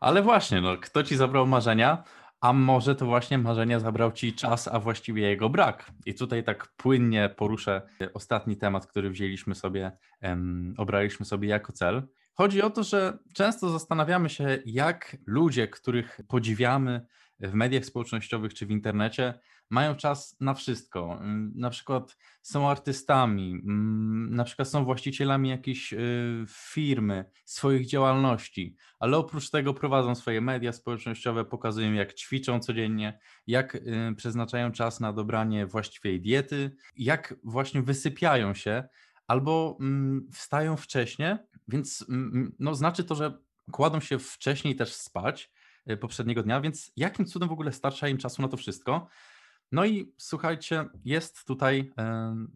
[0.00, 2.04] Ale właśnie, no, kto ci zabrał marzenia?
[2.40, 5.92] A może to właśnie marzenia zabrał ci czas, a właściwie jego brak.
[6.06, 7.82] I tutaj tak płynnie poruszę
[8.14, 12.08] ostatni temat, który wzięliśmy sobie, um, obraliśmy sobie jako cel.
[12.40, 17.06] Chodzi o to, że często zastanawiamy się, jak ludzie, których podziwiamy
[17.40, 19.34] w mediach społecznościowych czy w internecie,
[19.70, 21.18] mają czas na wszystko.
[21.20, 28.76] Mm, na przykład są artystami, mm, na przykład są właścicielami jakiejś y, firmy, swoich działalności,
[28.98, 35.00] ale oprócz tego prowadzą swoje media społecznościowe, pokazują jak ćwiczą codziennie, jak y, przeznaczają czas
[35.00, 38.88] na dobranie właściwej diety, jak właśnie wysypiają się
[39.28, 42.06] albo mm, wstają wcześnie, więc
[42.58, 43.38] no, znaczy to, że
[43.70, 45.50] kładą się wcześniej też spać
[45.90, 49.08] y, poprzedniego dnia, więc jakim cudem w ogóle starcza im czasu na to wszystko?
[49.72, 51.92] No i słuchajcie, jest tutaj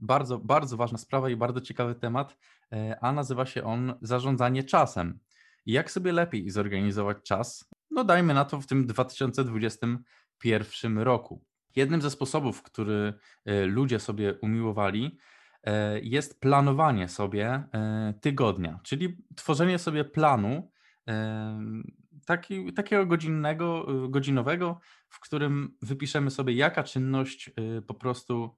[0.01, 2.37] bardzo, bardzo ważna sprawa i bardzo ciekawy temat,
[2.73, 5.19] e, a nazywa się on zarządzanie czasem.
[5.67, 7.71] Jak sobie lepiej zorganizować czas?
[7.91, 11.45] No dajmy na to w tym 2021 roku.
[11.77, 15.11] Jednym ze sposobów, który e, ludzie sobie umiłowali, e,
[16.03, 17.63] jest planowanie sobie
[18.21, 20.73] tygodnia, czyli tworzenie sobie planu
[22.27, 27.51] taki, takiego godzinnego, godzinowego, w którym wypiszemy sobie, jaka czynność
[27.87, 28.57] po prostu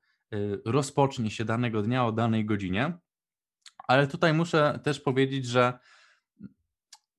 [0.65, 2.99] rozpocznie się danego dnia o danej godzinie.
[3.89, 5.79] Ale tutaj muszę też powiedzieć, że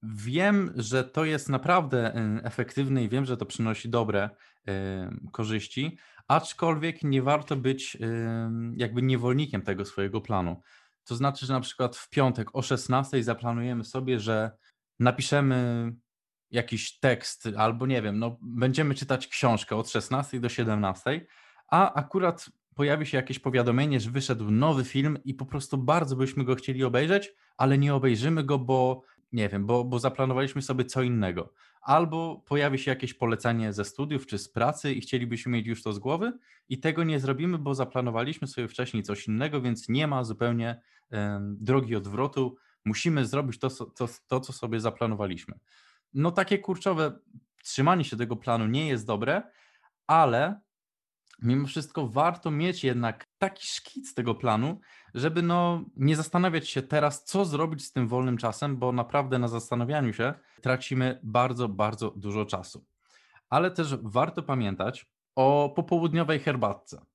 [0.03, 4.29] wiem, że to jest naprawdę efektywne i wiem, że to przynosi dobre
[5.31, 7.97] korzyści, aczkolwiek nie warto być
[8.75, 10.61] jakby niewolnikiem tego swojego planu.
[11.03, 14.51] To znaczy, że na przykład w piątek o 16 zaplanujemy sobie, że
[14.99, 15.91] napiszemy
[16.51, 21.25] jakiś tekst, albo nie wiem, no, będziemy czytać książkę od 16 do 17,
[21.67, 26.43] a akurat pojawi się jakieś powiadomienie, że wyszedł nowy film i po prostu bardzo byśmy
[26.43, 31.01] go chcieli obejrzeć, ale nie obejrzymy go, bo nie wiem, bo, bo zaplanowaliśmy sobie co
[31.01, 31.53] innego.
[31.85, 35.93] Albo pojawi się jakieś polecenie ze studiów czy z pracy i chcielibyśmy mieć już to
[35.93, 36.33] z głowy
[36.69, 40.81] i tego nie zrobimy, bo zaplanowaliśmy sobie wcześniej coś innego, więc nie ma zupełnie
[41.39, 42.57] drogi odwrotu.
[42.85, 45.59] Musimy zrobić to, to, to, co sobie zaplanowaliśmy.
[46.13, 47.19] No takie kurczowe
[47.63, 49.41] trzymanie się tego planu nie jest dobre,
[50.07, 50.61] ale
[51.41, 54.79] mimo wszystko warto mieć jednak taki szkic tego planu,
[55.13, 59.47] żeby no nie zastanawiać się teraz, co zrobić z tym wolnym czasem, bo naprawdę na
[59.47, 62.85] zastanawianiu się tracimy bardzo, bardzo dużo czasu.
[63.49, 67.05] Ale też warto pamiętać o popołudniowej herbatce.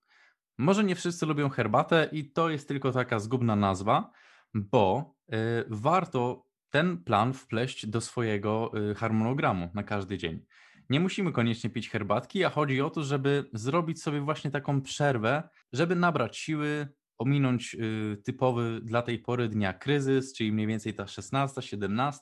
[0.58, 4.10] Może nie wszyscy lubią herbatę i to jest tylko taka zgubna nazwa,
[4.54, 5.34] bo y,
[5.68, 10.46] warto ten plan wpleść do swojego y, harmonogramu na każdy dzień.
[10.90, 15.42] Nie musimy koniecznie pić herbatki, a chodzi o to, żeby zrobić sobie właśnie taką przerwę,
[15.72, 21.06] żeby nabrać siły, ominąć y, typowy dla tej pory dnia kryzys, czyli mniej więcej ta
[21.06, 22.20] 16, 17.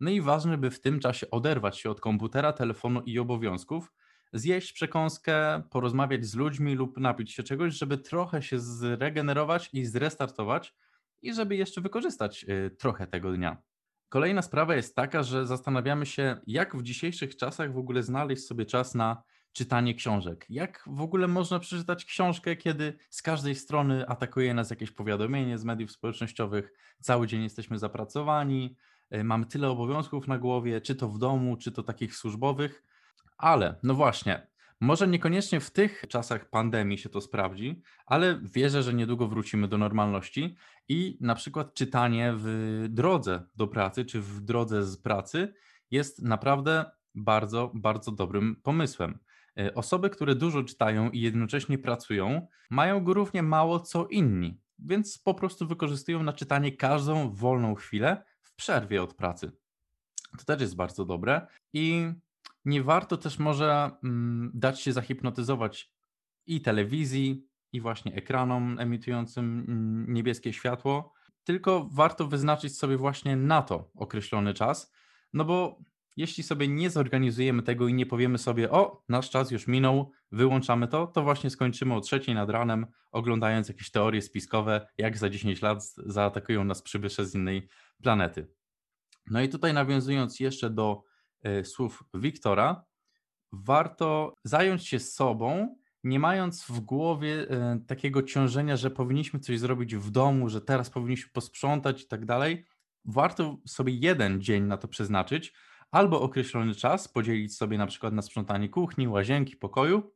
[0.00, 3.92] No i ważne, by w tym czasie oderwać się od komputera, telefonu i obowiązków,
[4.32, 10.74] zjeść przekąskę, porozmawiać z ludźmi lub napić się czegoś, żeby trochę się zregenerować i zrestartować
[11.22, 13.62] i żeby jeszcze wykorzystać y, trochę tego dnia.
[14.12, 18.66] Kolejna sprawa jest taka, że zastanawiamy się, jak w dzisiejszych czasach w ogóle znaleźć sobie
[18.66, 19.22] czas na
[19.52, 20.46] czytanie książek.
[20.48, 25.64] Jak w ogóle można przeczytać książkę, kiedy z każdej strony atakuje nas jakieś powiadomienie z
[25.64, 28.76] mediów społecznościowych, cały dzień jesteśmy zapracowani,
[29.14, 32.82] y, mamy tyle obowiązków na głowie, czy to w domu, czy to takich służbowych.
[33.38, 34.46] Ale no właśnie,
[34.82, 39.78] może niekoniecznie w tych czasach pandemii się to sprawdzi, ale wierzę, że niedługo wrócimy do
[39.78, 40.56] normalności
[40.88, 45.54] i na przykład czytanie w drodze do pracy czy w drodze z pracy
[45.90, 49.18] jest naprawdę bardzo, bardzo dobrym pomysłem.
[49.58, 55.18] E, osoby, które dużo czytają i jednocześnie pracują, mają go równie mało co inni, więc
[55.18, 59.52] po prostu wykorzystują na czytanie każdą wolną chwilę w przerwie od pracy.
[60.38, 62.12] To też jest bardzo dobre i
[62.64, 65.92] nie warto też może mm, dać się zahipnotyzować
[66.46, 71.12] i telewizji, i właśnie ekranom emitującym mm, niebieskie światło,
[71.44, 74.92] tylko warto wyznaczyć sobie właśnie na to określony czas,
[75.32, 75.78] no bo
[76.16, 80.88] jeśli sobie nie zorganizujemy tego i nie powiemy sobie, o, nasz czas już minął, wyłączamy
[80.88, 85.62] to, to właśnie skończymy o trzeciej nad ranem, oglądając jakieś teorie spiskowe, jak za 10
[85.62, 87.68] lat zaatakują nas przybysze z innej
[88.02, 88.48] planety.
[89.30, 91.04] No i tutaj nawiązując jeszcze do
[91.64, 92.84] słów Wiktora,
[93.52, 99.96] warto zająć się sobą nie mając w głowie e, takiego ciążenia, że powinniśmy coś zrobić
[99.96, 102.64] w domu, że teraz powinniśmy posprzątać i tak dalej,
[103.04, 105.52] warto sobie jeden dzień na to przeznaczyć,
[105.90, 110.12] albo określony czas podzielić sobie na przykład na sprzątanie kuchni, łazienki, pokoju,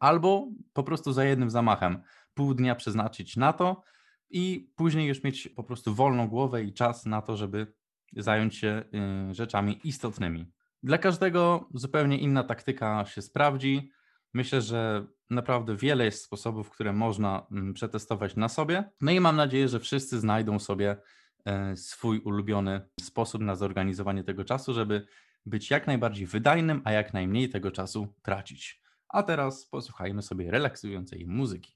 [0.00, 2.02] albo po prostu za jednym zamachem
[2.34, 3.82] pół dnia przeznaczyć na to
[4.30, 7.74] i później już mieć po prostu wolną głowę i czas na to, żeby
[8.16, 8.82] zająć się
[9.30, 10.52] y, rzeczami istotnymi.
[10.82, 13.90] Dla każdego zupełnie inna taktyka się sprawdzi.
[14.34, 18.90] Myślę, że naprawdę wiele jest sposobów, które można mm, przetestować na sobie.
[19.00, 20.96] No i mam nadzieję, że wszyscy znajdą sobie
[21.44, 25.06] e, swój ulubiony sposób na zorganizowanie tego czasu, żeby
[25.46, 28.82] być jak najbardziej wydajnym, a jak najmniej tego czasu tracić.
[29.08, 31.74] A teraz posłuchajmy sobie relaksującej muzyki.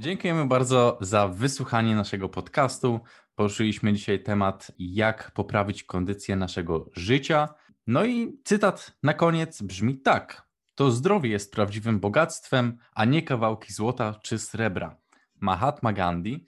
[0.00, 3.00] Dziękujemy bardzo za wysłuchanie naszego podcastu.
[3.34, 7.48] Poruszyliśmy dzisiaj temat, jak poprawić kondycję naszego życia.
[7.86, 10.48] No i cytat na koniec brzmi tak.
[10.74, 14.96] To zdrowie jest prawdziwym bogactwem, a nie kawałki złota czy srebra.
[15.40, 16.44] Mahatma Gandhi.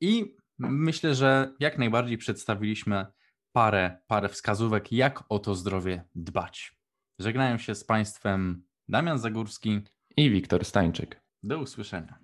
[0.00, 3.06] I myślę, że jak najbardziej przedstawiliśmy
[3.52, 6.76] parę, parę wskazówek, jak o to zdrowie dbać.
[7.18, 9.80] Żegnają się z Państwem Damian Zagórski
[10.16, 11.20] i Wiktor Stańczyk.
[11.42, 12.18] Do usłyszenia.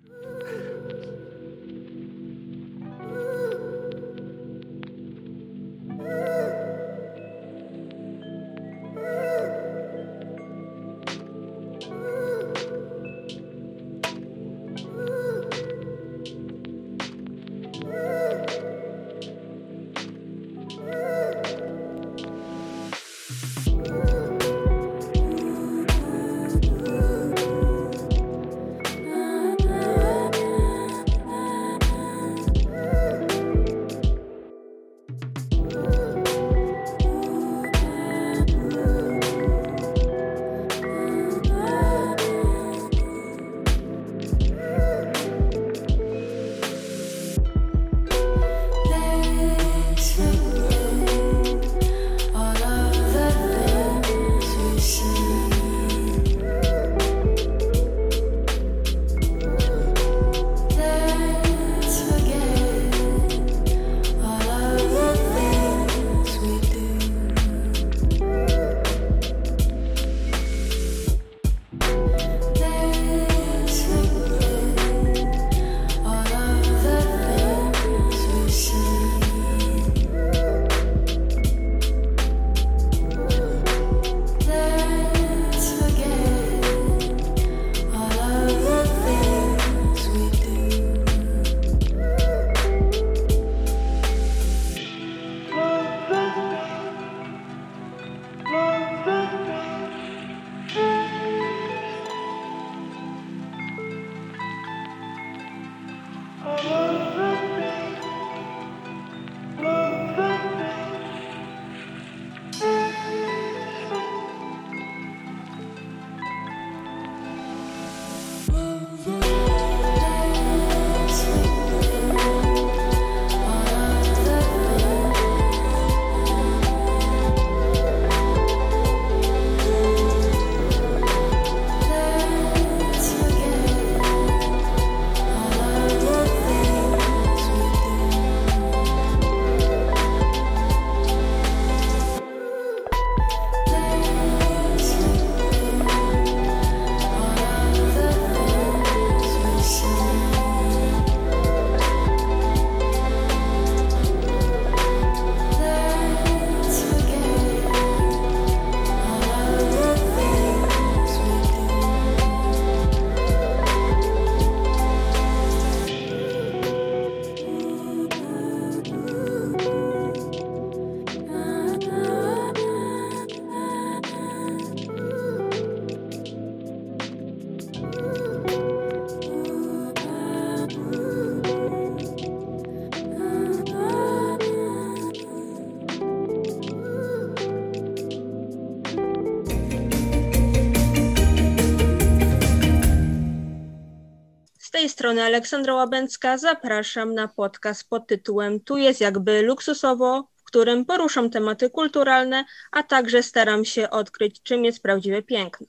[195.15, 196.37] Strony Aleksandra Łabęcka.
[196.37, 202.83] Zapraszam na podcast pod tytułem Tu jest jakby luksusowo, w którym poruszam tematy kulturalne, a
[202.83, 205.67] także staram się odkryć, czym jest prawdziwe piękno.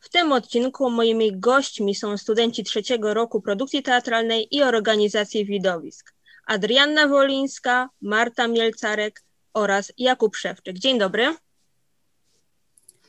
[0.00, 6.14] W tym odcinku moimi gośćmi są studenci trzeciego roku produkcji teatralnej i organizacji widowisk.
[6.46, 9.22] Adrianna Wolińska, Marta Mielcarek
[9.54, 10.78] oraz Jakub Szewczyk.
[10.78, 11.34] Dzień dobry.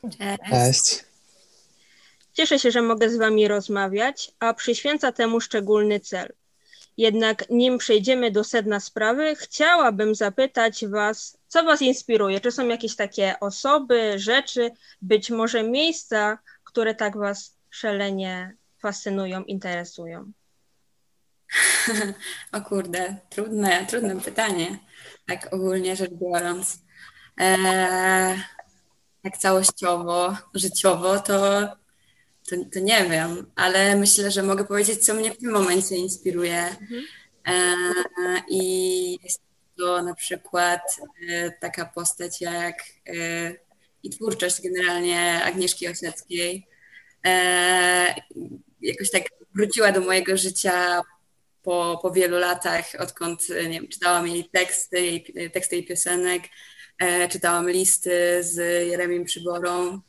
[0.01, 0.49] Cześć.
[0.49, 1.08] Cześć.
[2.39, 6.33] Cieszę się, że mogę z Wami rozmawiać, a przyświęca temu szczególny cel.
[6.97, 12.39] Jednak nim przejdziemy do sedna sprawy, chciałabym zapytać Was, co Was inspiruje?
[12.39, 14.71] Czy są jakieś takie osoby, rzeczy,
[15.01, 20.31] być może miejsca, które tak Was szalenie fascynują, interesują?
[22.51, 24.79] O kurde, trudne, trudne pytanie,
[25.27, 26.77] tak ogólnie rzecz biorąc.
[27.37, 28.39] Eee,
[29.23, 31.78] tak całościowo, życiowo, to
[32.49, 36.63] to, to nie wiem, ale myślę, że mogę powiedzieć, co mnie w tym momencie inspiruje.
[36.81, 37.03] Mhm.
[37.47, 37.93] E,
[38.49, 39.41] I jest
[39.77, 40.81] to na przykład
[41.29, 43.53] e, taka postać jak e,
[44.03, 46.67] i twórczość generalnie Agnieszki Osieckiej.
[48.81, 49.23] Jakoś tak
[49.55, 51.01] wróciła do mojego życia
[51.63, 56.43] po, po wielu latach, odkąd nie wiem, czytałam jej teksty, jej, teksty jej piosenek,
[57.29, 60.01] czytałam listy z Jeremim Przyborą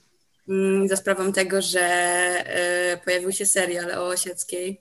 [0.86, 4.80] za sprawą tego, że e, pojawił się serial o Osieckiej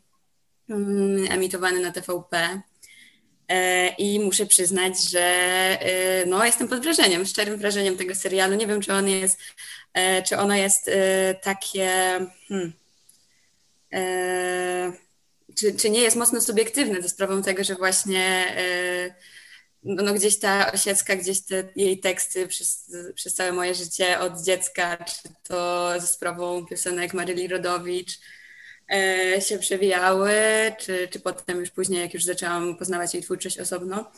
[0.70, 2.62] mm, emitowany na TVP.
[3.47, 8.55] E, I muszę przyznać, że e, no, jestem pod wrażeniem, szczerym wrażeniem tego serialu.
[8.55, 9.39] Nie wiem, czy on jest,
[10.28, 10.91] czy ono jest
[11.41, 11.89] takie.
[12.47, 12.74] Hmm,
[15.55, 18.55] czy, czy nie jest mocno subiektywne ze sprawą tego, że właśnie
[19.84, 24.41] no, no gdzieś ta Osiecka, gdzieś te jej teksty przez, przez całe moje życie od
[24.41, 28.19] dziecka, czy to ze sprawą piosenek Maryli Rodowicz,
[28.91, 30.32] E, się przewijały,
[30.80, 34.11] czy, czy potem już później, jak już zaczęłam poznawać jej twórczość osobno.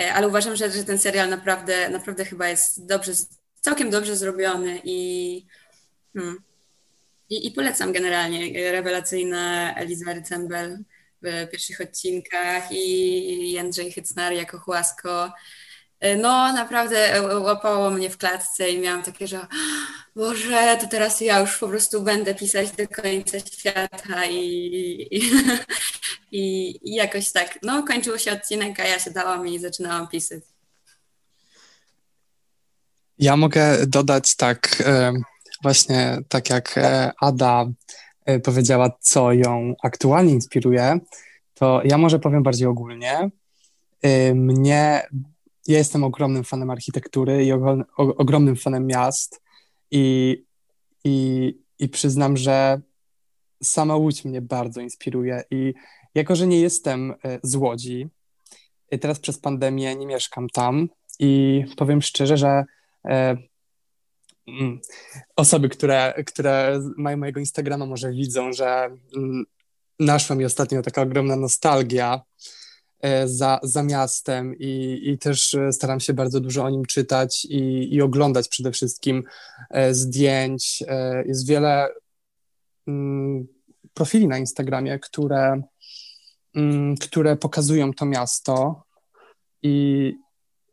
[0.00, 3.12] E, ale uważam, że, że ten serial naprawdę, naprawdę chyba jest dobrze,
[3.60, 5.46] całkiem dobrze zrobiony i,
[6.14, 6.36] hmm,
[7.30, 8.72] i, i polecam generalnie.
[8.72, 10.78] Rewelacyjna Eliza Rycembel
[11.22, 15.32] w pierwszych odcinkach i Jędrzej Hycnar jako Chłasko.
[16.00, 19.46] E, no, naprawdę łapało mnie w klatce i miałam takie, że
[20.16, 24.38] Boże, to teraz ja już po prostu będę pisać do końca świata i,
[25.10, 25.30] i,
[26.38, 30.42] i, i jakoś tak, no kończył się odcinek, a ja się dałam i zaczynałam pisać.
[33.18, 35.12] Ja mogę dodać tak, e,
[35.62, 37.66] właśnie tak jak e, Ada
[38.44, 40.98] powiedziała, co ją aktualnie inspiruje,
[41.54, 43.30] to ja może powiem bardziej ogólnie.
[44.34, 45.02] Mnie
[45.66, 47.52] ja jestem ogromnym fanem architektury i
[47.96, 49.42] ogromnym fanem miast
[49.90, 50.36] i,
[51.04, 52.80] i, i przyznam, że
[53.62, 55.74] sama Łódź mnie bardzo inspiruje i
[56.14, 58.08] jako, że nie jestem e, z Łodzi,
[59.00, 62.64] teraz przez pandemię nie mieszkam tam i powiem szczerze, że
[63.04, 63.36] e,
[65.36, 69.44] osoby, które, które mają mojego Instagrama może widzą, że mm,
[70.00, 72.22] naszła mi ostatnio taka ogromna nostalgia
[73.02, 77.44] E, za, za miastem i, i też e, staram się bardzo dużo o nim czytać
[77.44, 79.24] i, i oglądać przede wszystkim
[79.70, 80.84] e, zdjęć.
[81.26, 81.88] Jest wiele
[82.86, 83.46] mm,
[83.94, 85.62] profili na Instagramie, które,
[86.54, 88.82] mm, które pokazują to miasto
[89.62, 90.12] i,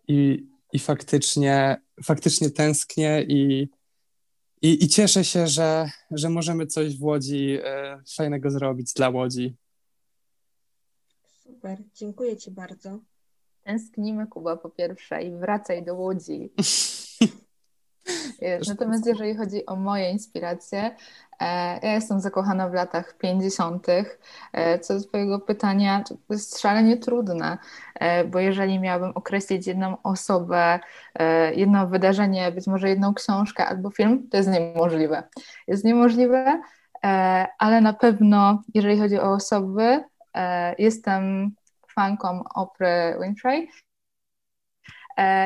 [0.08, 3.70] i, i faktycznie, faktycznie tęsknię i,
[4.62, 7.60] i, i cieszę się, że, że możemy coś w Łodzi
[8.16, 9.56] fajnego zrobić dla Łodzi.
[11.44, 13.00] Super, dziękuję Ci bardzo.
[13.64, 16.50] Tęsknimy, Kuba, po pierwsze i wracaj do Łodzi.
[18.68, 20.96] Natomiast jeżeli chodzi o moje inspiracje,
[21.40, 23.88] e, ja jestem zakochana w latach 50.
[24.54, 27.58] E, co do Twojego pytania, to jest szalenie trudne,
[27.96, 30.80] e, bo jeżeli miałabym określić jedną osobę,
[31.56, 35.24] jedno wydarzenie, być może jedną książkę albo film, to jest niemożliwe.
[35.68, 36.62] Jest niemożliwe,
[37.60, 40.04] ale na pewno, jeżeli chodzi o osoby,
[40.78, 41.52] jestem
[41.96, 43.70] fanką Opry Winfrey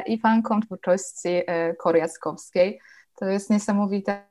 [0.05, 2.80] i fanką twórczości e, Kory Jackowskiej.
[3.15, 4.28] To jest niesamowite,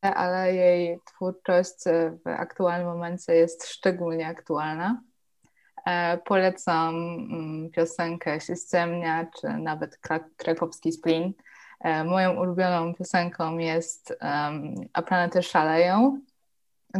[0.00, 1.84] ale jej twórczość
[2.24, 5.02] w aktualnym momencie jest szczególnie aktualna.
[6.24, 9.98] Polecam mm, piosenkę Systemnia, czy nawet
[10.36, 11.32] Krakowski Splin.
[12.04, 14.18] Moją ulubioną piosenką jest
[14.92, 16.20] A planety szaleją.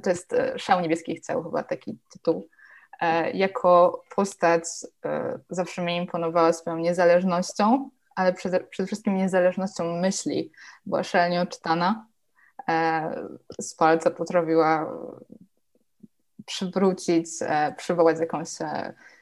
[0.02, 2.48] To jest Szał niebieskich ceł, chyba taki tytuł.
[3.00, 4.64] E, jako postać
[5.04, 10.52] e, zawsze mnie imponowała swoją niezależnością, ale przede, przede wszystkim niezależnością myśli.
[10.86, 12.06] Była szalenie odczytana.
[12.68, 13.28] E,
[13.60, 14.92] z palca potrafiła
[16.46, 17.26] przywrócić,
[17.76, 18.48] przywołać jakąś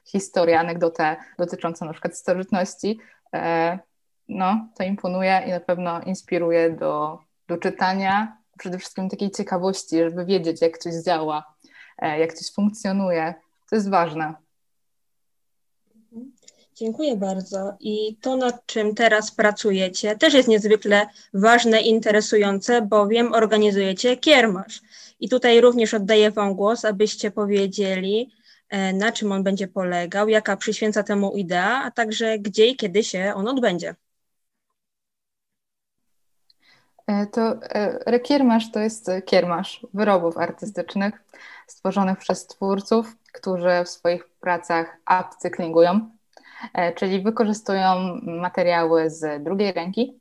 [0.05, 2.99] historię, anegdotę dotyczącą na przykład starożytności.
[4.29, 7.19] No, to imponuje i na pewno inspiruje do,
[7.49, 11.55] do czytania, przede wszystkim takiej ciekawości, żeby wiedzieć, jak coś działa,
[11.99, 13.35] jak coś funkcjonuje.
[13.71, 14.35] To jest ważne.
[16.75, 17.77] Dziękuję bardzo.
[17.81, 24.81] I to, nad czym teraz pracujecie, też jest niezwykle ważne i interesujące, bowiem organizujecie kiermasz.
[25.21, 28.31] I tutaj również oddaję Wam głos, abyście powiedzieli,
[28.69, 33.05] e, na czym on będzie polegał, jaka przyświęca temu idea, a także gdzie i kiedy
[33.05, 33.95] się on odbędzie.
[37.07, 41.25] E, to e, rekiermasz to jest kiermasz wyrobów artystycznych
[41.67, 46.11] stworzonych przez twórców, którzy w swoich pracach upcyklingują,
[46.75, 50.21] e, czyli wykorzystują materiały z drugiej ręki.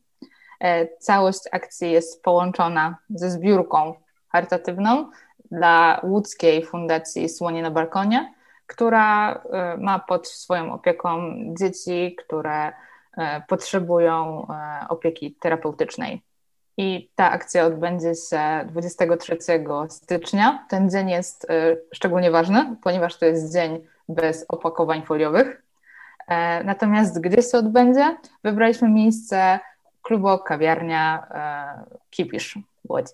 [0.99, 3.93] Całość akcji jest połączona ze zbiórką
[4.29, 5.09] charytatywną
[5.51, 8.33] dla łódzkiej Fundacji Słonie na Balkonie,
[8.67, 9.41] która
[9.77, 12.73] ma pod swoją opieką dzieci, które
[13.47, 14.47] potrzebują
[14.89, 16.21] opieki terapeutycznej.
[16.77, 19.37] I ta akcja odbędzie się 23
[19.89, 20.65] stycznia.
[20.69, 25.63] Ten dzień jest y, szczególnie ważny, ponieważ to jest dzień bez opakowań foliowych.
[26.27, 28.17] E, natomiast gdzie się odbędzie?
[28.43, 29.59] Wybraliśmy miejsce
[30.01, 33.13] klubu kawiarnia e, Kipisz w Łodzi.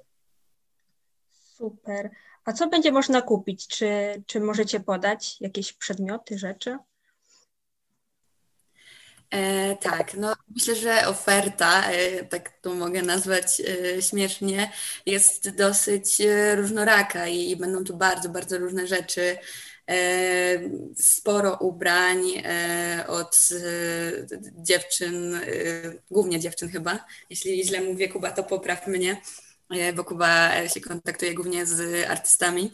[1.30, 2.10] Super.
[2.46, 3.68] A co będzie można kupić?
[3.68, 6.78] Czy, czy możecie podać jakieś przedmioty, rzeczy?
[9.32, 14.72] E, tak, no myślę, że oferta, e, tak to mogę nazwać e, śmiesznie,
[15.06, 19.38] jest dosyć e, różnoraka i, i będą tu bardzo, bardzo różne rzeczy.
[19.90, 19.98] E,
[20.96, 23.50] sporo ubrań e, od
[24.58, 25.40] dziewczyn,
[26.12, 27.06] głównie dziewczyn chyba.
[27.30, 29.22] Jeśli źle mówię, Kuba, to popraw mnie,
[29.96, 32.72] bo Kuba się kontaktuje głównie z artystami.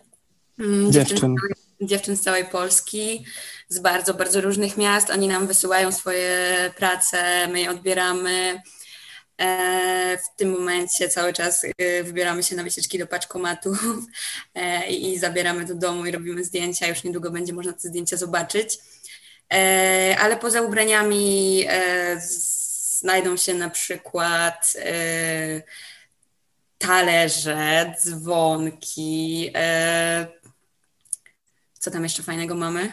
[0.59, 1.35] Mm, dziewczyn.
[1.81, 3.25] Dziewczyn z całej Polski
[3.69, 5.09] z bardzo, bardzo różnych miast.
[5.09, 8.61] Oni nam wysyłają swoje prace, my je odbieramy.
[9.37, 13.79] E, w tym momencie cały czas e, wybieramy się na wycieczki do paczkomatów
[14.55, 16.87] e, i zabieramy do domu i robimy zdjęcia.
[16.87, 18.77] Już niedługo będzie można te zdjęcia zobaczyć.
[20.19, 21.65] Ale poza ubraniami
[22.99, 24.73] znajdą się na przykład
[26.77, 29.51] talerze, dzwonki.
[31.85, 32.91] Co tam jeszcze fajnego mamy?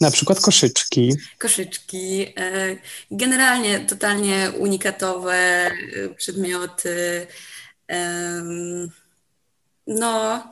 [0.00, 1.16] Na przykład koszyczki.
[1.38, 2.26] Koszyczki.
[2.36, 2.76] E,
[3.10, 5.70] generalnie totalnie unikatowe e,
[6.16, 7.26] przedmioty.
[9.86, 10.42] No,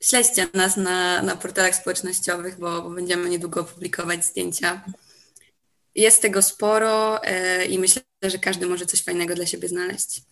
[0.00, 4.84] śledźcie nas na, na portalach społecznościowych, bo, bo będziemy niedługo publikować zdjęcia.
[5.94, 10.22] Jest tego sporo e, i myślę, że każdy może coś fajnego dla siebie znaleźć.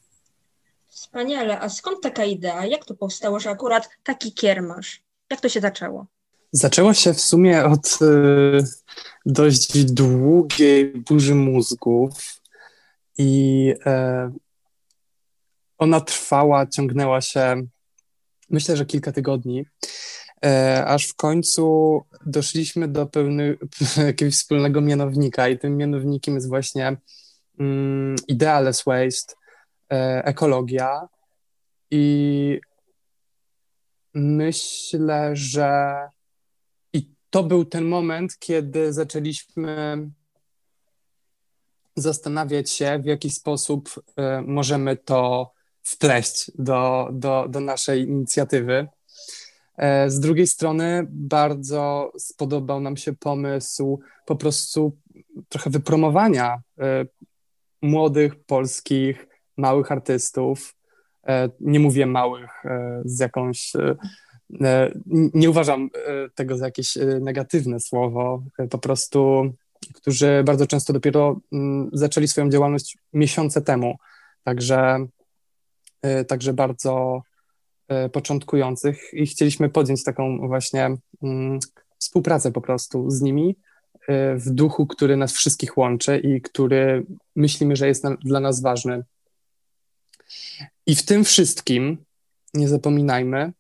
[0.93, 1.61] Wspaniale.
[1.61, 2.67] A skąd taka idea?
[2.67, 5.03] Jak to powstało, że akurat taki kiermasz?
[5.31, 6.07] Jak to się zaczęło?
[6.53, 8.65] Zaczęło się w sumie od y,
[9.27, 12.41] dość długiej burzy mózgów
[13.19, 14.39] i y,
[15.79, 17.67] ona trwała, ciągnęła się
[18.51, 19.61] myślę, że kilka tygodni,
[20.47, 20.49] y,
[20.85, 23.59] aż w końcu doszliśmy do pełny,
[24.07, 26.97] jakiegoś wspólnego mianownika i tym mianownikiem jest właśnie
[27.59, 29.35] mm, idealess waste,
[30.25, 31.09] ekologia
[31.91, 32.61] i
[34.15, 35.95] myślę, że
[37.33, 39.97] to był ten moment, kiedy zaczęliśmy
[41.97, 48.89] zastanawiać się, w jaki sposób e, możemy to wpleść do, do, do naszej inicjatywy.
[49.77, 54.99] E, z drugiej strony bardzo spodobał nam się pomysł po prostu
[55.49, 57.05] trochę wypromowania e,
[57.83, 59.27] młodych polskich,
[59.63, 60.75] małych artystów.
[61.61, 62.51] Nie mówię małych
[63.05, 63.73] z jakąś
[64.61, 64.93] E,
[65.35, 69.53] nie uważam e, tego za jakieś e, negatywne słowo, po prostu,
[69.95, 73.97] którzy bardzo często dopiero mm, zaczęli swoją działalność miesiące temu,
[74.45, 75.07] także,
[76.29, 77.23] także bardzo
[78.13, 81.59] początkujących i chcieliśmy podjąć taką właśnie mm,
[81.99, 83.57] współpracę po prostu z nimi
[84.35, 87.07] w duchu, który nas wszystkich łączy i który
[87.37, 89.05] myślimy, że jest dla nas ważny.
[90.87, 92.05] I w tym wszystkim,
[92.55, 93.53] nie zapominajmy,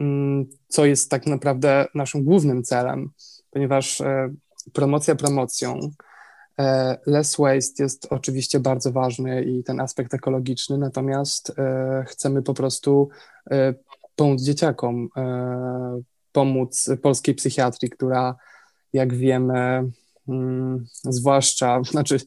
[0.00, 3.10] Mm, co jest tak naprawdę naszym głównym celem,
[3.50, 4.34] ponieważ e,
[4.72, 5.80] promocja promocją,
[6.58, 12.54] e, less waste jest oczywiście bardzo ważny i ten aspekt ekologiczny, natomiast e, chcemy po
[12.54, 13.08] prostu
[14.16, 15.08] pomóc dzieciakom,
[16.32, 18.36] pomóc polskiej psychiatrii, która
[18.92, 19.90] jak wiemy,
[20.28, 22.20] mm, zwłaszcza, znaczy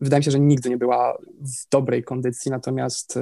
[0.00, 3.18] wydaje mi się, że nigdy nie była w dobrej kondycji, natomiast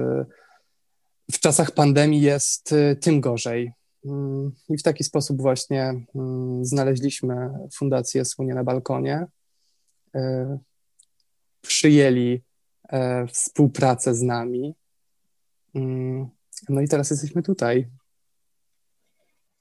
[1.33, 3.73] w czasach pandemii jest y, tym gorzej.
[4.05, 9.27] Mm, I w taki sposób właśnie mm, znaleźliśmy Fundację Słonie na Balkonie.
[10.17, 10.21] Y,
[11.61, 12.43] przyjęli
[12.89, 14.75] e, współpracę z nami.
[15.75, 16.29] Mm,
[16.69, 17.89] no i teraz jesteśmy tutaj.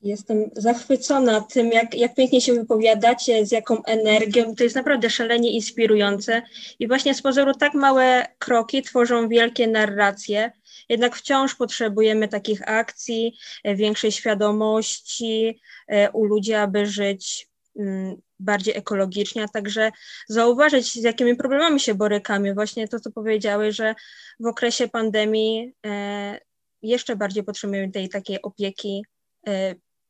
[0.04, 4.56] Jestem zachwycona tym, jak, jak pięknie się wypowiadacie, z jaką energią.
[4.56, 6.41] To jest naprawdę szalenie inspirujące.
[6.80, 10.51] I właśnie z pozoru tak małe kroki tworzą wielkie narracje.
[10.89, 17.49] Jednak wciąż potrzebujemy takich akcji, e, większej świadomości e, u ludzi, aby żyć
[17.80, 19.91] mm, bardziej ekologicznie, a także
[20.28, 22.54] zauważyć, z jakimi problemami się borykamy.
[22.54, 23.95] Właśnie to, co powiedziałeś, że
[24.39, 26.39] w okresie pandemii e,
[26.82, 29.04] jeszcze bardziej potrzebujemy tej takiej opieki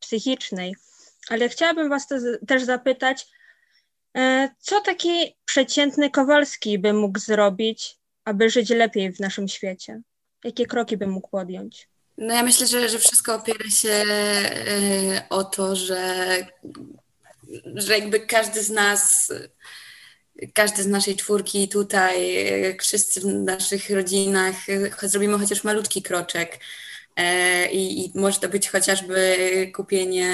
[0.04, 0.76] psychicznej.
[1.30, 2.08] Ale chciałabym Was
[2.48, 3.28] też zapytać,
[4.60, 10.02] co taki przeciętny Kowalski by mógł zrobić, aby żyć lepiej w naszym świecie?
[10.44, 11.88] Jakie kroki bym mógł podjąć?
[12.18, 16.36] No ja myślę, że, że wszystko opiera się e, o to, że,
[17.76, 19.32] że jakby każdy z nas
[20.54, 22.38] każdy z naszej czwórki tutaj,
[22.82, 24.56] wszyscy w naszych rodzinach
[25.02, 26.60] zrobimy chociaż malutki kroczek.
[27.72, 29.38] I, I może to być chociażby
[29.76, 30.32] kupienie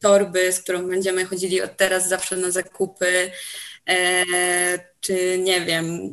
[0.00, 3.30] torby, z którą będziemy chodzili od teraz zawsze na zakupy,
[3.90, 4.24] E,
[5.00, 6.10] czy nie wiem,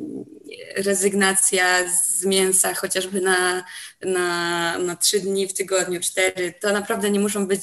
[0.76, 3.64] rezygnacja z mięsa chociażby na,
[4.02, 7.62] na, na trzy dni w tygodniu, cztery, to naprawdę nie muszą być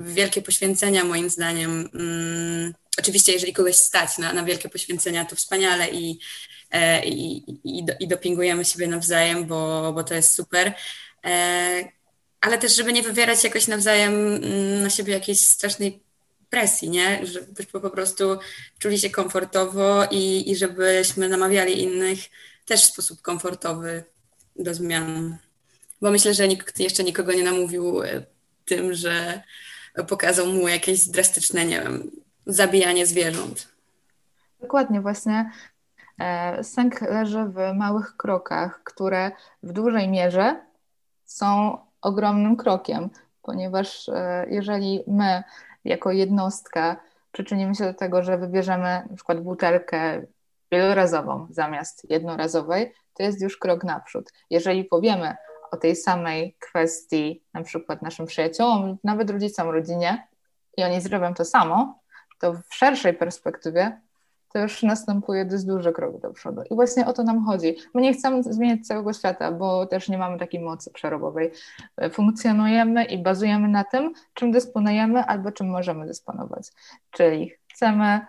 [0.00, 1.90] wielkie poświęcenia moim zdaniem.
[1.94, 6.16] Um, oczywiście, jeżeli kogoś stać na, na wielkie poświęcenia, to wspaniale i, e,
[7.04, 10.72] i, i, i dopingujemy siebie nawzajem, bo, bo to jest super.
[11.24, 11.84] E,
[12.40, 16.02] ale też, żeby nie wywierać jakoś nawzajem mm, na siebie jakiejś strasznej
[16.50, 17.26] presji, nie?
[17.26, 18.38] Żebyśmy po prostu
[18.78, 22.18] czuli się komfortowo i, i żebyśmy namawiali innych
[22.66, 24.04] też w sposób komfortowy
[24.56, 25.38] do zmian.
[26.02, 28.22] Bo myślę, że nikt jeszcze nikogo nie namówił e,
[28.64, 29.42] tym, że
[30.08, 32.10] pokazał mu jakieś drastyczne, nie wiem,
[32.46, 33.68] zabijanie zwierząt.
[34.60, 35.50] Dokładnie, właśnie e,
[36.62, 39.30] sęk leży w małych krokach, które
[39.62, 40.60] w dużej mierze
[41.24, 43.10] są ogromnym krokiem,
[43.42, 45.42] ponieważ e, jeżeli my
[45.84, 46.96] jako jednostka
[47.32, 50.22] przyczynimy się do tego, że wybierzemy na przykład butelkę
[50.72, 54.32] wielorazową zamiast jednorazowej, to jest już krok naprzód.
[54.50, 55.36] Jeżeli powiemy
[55.70, 60.28] o tej samej kwestii na przykład naszym przyjaciołom, nawet rodzicom, rodzinie
[60.76, 62.00] i oni zrobią to samo,
[62.38, 64.00] to w szerszej perspektywie
[64.52, 66.62] to już następuje dość duży krok do przodu.
[66.70, 67.76] I właśnie o to nam chodzi.
[67.94, 71.50] My nie chcemy zmieniać całego świata, bo też nie mamy takiej mocy przerobowej.
[72.12, 76.68] Funkcjonujemy i bazujemy na tym, czym dysponujemy albo czym możemy dysponować.
[77.10, 78.20] Czyli chcemy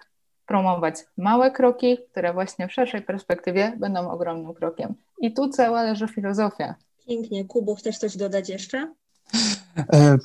[0.45, 4.95] promować małe kroki, które właśnie w szerszej perspektywie będą ogromnym krokiem.
[5.21, 6.75] I tu cała leży filozofia.
[7.07, 7.45] Pięknie.
[7.45, 8.93] Kubu, chcesz coś dodać jeszcze?
[9.93, 10.17] E,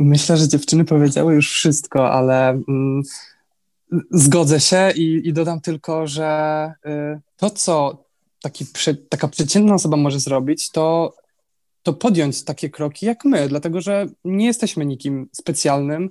[0.00, 3.02] myślę, że dziewczyny powiedziały już wszystko, ale mm,
[4.10, 8.04] Zgodzę się i, i dodam tylko, że y, to, co
[8.42, 8.66] taki,
[9.08, 11.14] taka przeciętna osoba może zrobić, to,
[11.82, 16.10] to podjąć takie kroki jak my, dlatego że nie jesteśmy nikim specjalnym,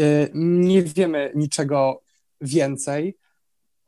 [0.00, 2.02] y, nie wiemy niczego
[2.40, 3.16] więcej.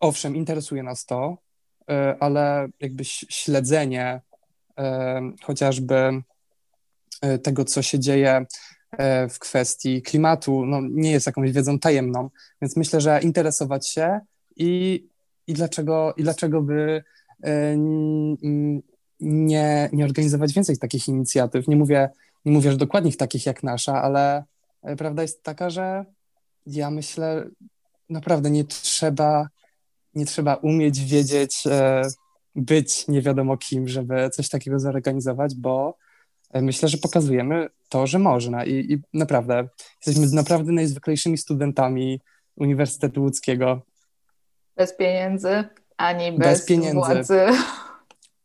[0.01, 1.39] Owszem, interesuje nas to,
[1.81, 4.21] y, ale jakby śledzenie
[5.43, 6.23] chociażby
[7.43, 8.47] tego, co się dzieje
[9.31, 12.31] w kwestii klimatu no, nie jest jakąś wiedzą tajemną,
[12.63, 14.21] więc myślę, że interesować się
[14.57, 15.05] i,
[15.47, 17.05] i, dlaczego, i dlaczego by
[17.45, 17.77] e,
[19.21, 21.69] nie, nie organizować więcej takich inicjatyw.
[21.69, 22.11] Nie mówię,
[22.45, 24.45] nie mówię, że dokładnie takich jak nasza, ale
[24.83, 26.05] e, prawda jest taka, że
[26.67, 27.49] ja myślę,
[28.11, 29.49] naprawdę nie trzeba,
[30.15, 31.65] nie trzeba umieć, wiedzieć,
[32.55, 35.97] być nie wiadomo kim, żeby coś takiego zorganizować, bo
[36.55, 39.69] myślę, że pokazujemy to, że można i, i naprawdę
[40.07, 42.21] jesteśmy naprawdę najzwyklejszymi studentami
[42.57, 43.83] Uniwersytetu Łódzkiego.
[44.77, 45.65] Bez pieniędzy,
[45.97, 47.41] ani bez, bez pieniędzy, władzy.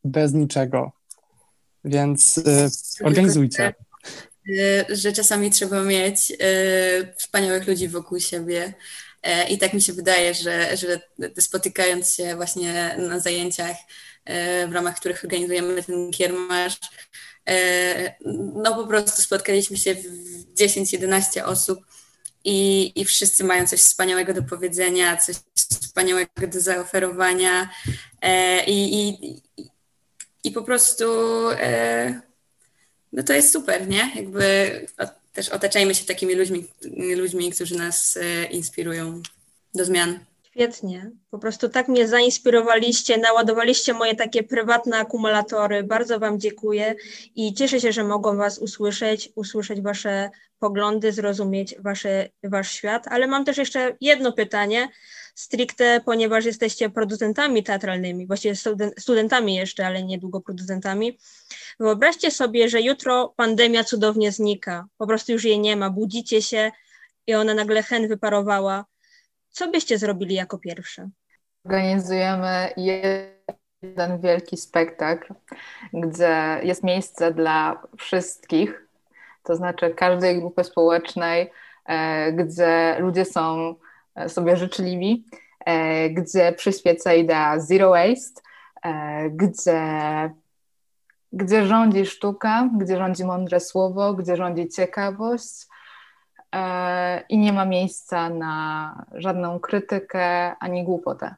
[0.04, 0.92] Bez niczego.
[1.84, 2.70] Więc y,
[3.04, 3.74] organizujcie.
[4.50, 8.74] Y, że czasami trzeba mieć y, wspaniałych ludzi wokół siebie.
[9.28, 11.02] Y, I tak mi się wydaje, że, że
[11.40, 13.78] spotykając się właśnie na zajęciach,
[14.30, 16.80] y, w ramach których organizujemy ten kiermasz,
[18.56, 20.04] no po prostu spotkaliśmy się w
[20.54, 21.80] 10-11 osób
[22.44, 27.70] i, i wszyscy mają coś wspaniałego do powiedzenia, coś wspaniałego do zaoferowania
[28.22, 29.42] e, i, i,
[30.44, 31.06] i po prostu
[31.50, 32.22] e,
[33.14, 34.12] no to jest super, nie?
[34.16, 34.86] Jakby
[35.34, 36.68] też otaczajmy się takimi ludźmi,
[37.16, 38.18] ludźmi, którzy nas
[38.52, 39.22] inspirują
[39.76, 40.20] do zmian.
[40.58, 41.12] Świetnie.
[41.30, 45.84] Po prostu tak mnie zainspirowaliście, naładowaliście moje takie prywatne akumulatory.
[45.84, 46.96] Bardzo Wam dziękuję
[47.36, 50.30] i cieszę się, że mogą Was usłyszeć, usłyszeć Wasze
[50.60, 53.08] poglądy, zrozumieć wasze, Wasz świat.
[53.08, 54.90] Ale mam też jeszcze jedno pytanie,
[55.36, 58.56] stricte, ponieważ jesteście producentami teatralnymi, właściwie
[58.98, 61.18] studentami jeszcze, ale niedługo producentami.
[61.80, 66.72] Wyobraźcie sobie, że jutro pandemia cudownie znika, po prostu już jej nie ma, budzicie się
[67.28, 68.86] i ona nagle hen wyparowała
[69.58, 71.10] co byście zrobili jako pierwsze?
[71.66, 75.34] Organizujemy jeden wielki spektakl,
[75.94, 78.88] gdzie jest miejsce dla wszystkich,
[79.44, 81.52] to znaczy każdej grupy społecznej,
[81.86, 83.76] e, gdzie ludzie są
[84.16, 85.26] e, sobie życzliwi,
[85.66, 88.42] e, gdzie przyświeca idea zero waste,
[89.30, 89.82] gdzie,
[91.34, 95.68] gdzie rządzi sztuka, gdzie rządzi mądre słowo, gdzie rządzi ciekawość,
[97.30, 101.36] i nie ma miejsca na żadną krytykę ani głupotę.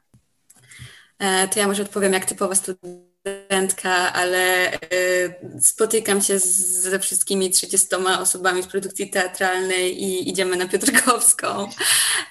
[1.18, 6.46] E, to ja może odpowiem jak typowa studentka ale y, spotykam się z,
[6.82, 7.88] ze wszystkimi 30
[8.20, 11.68] osobami z produkcji teatralnej i idziemy na Piotrkowską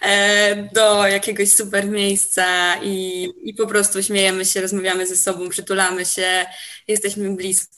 [0.02, 6.06] e, do jakiegoś super miejsca i, i po prostu śmiejemy się, rozmawiamy ze sobą, przytulamy
[6.06, 6.46] się,
[6.88, 7.74] jesteśmy blisko,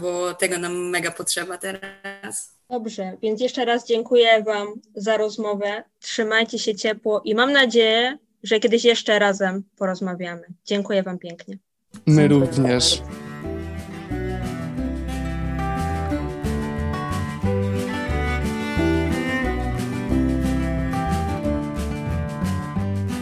[0.00, 2.53] bo tego nam mega potrzeba teraz.
[2.74, 5.84] Dobrze, więc jeszcze raz dziękuję Wam za rozmowę.
[6.00, 10.42] Trzymajcie się ciepło i mam nadzieję, że kiedyś jeszcze razem porozmawiamy.
[10.64, 11.58] Dziękuję Wam pięknie.
[12.06, 13.02] My również.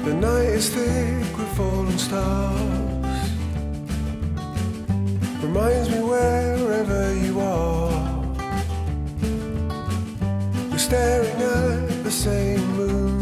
[0.05, 3.31] The night is thick with fallen stars.
[5.43, 7.72] Reminds me wherever you are.
[10.93, 13.17] Staring at the same moon.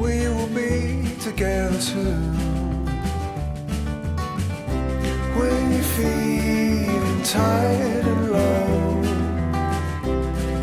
[0.00, 2.34] We will be together soon.
[5.38, 9.02] When you're feeling tired and low,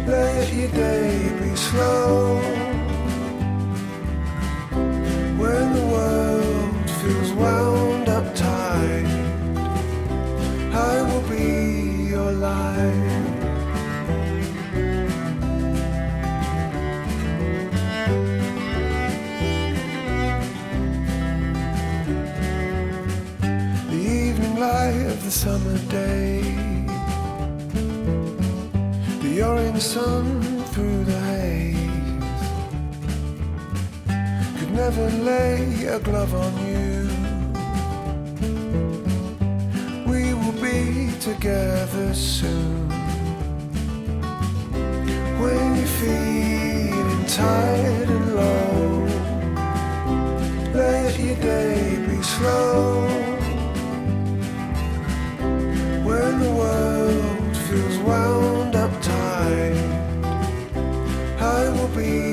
[0.07, 2.00] let your day be slow.
[25.31, 26.41] Summer day,
[29.21, 30.41] the orange sun
[30.73, 31.77] through the haze
[34.59, 37.07] could never lay a glove on you.
[40.05, 42.89] We will be together soon.
[45.39, 49.07] When you're feeling tired and low,
[50.73, 53.10] let your day be slow.
[61.95, 62.30] be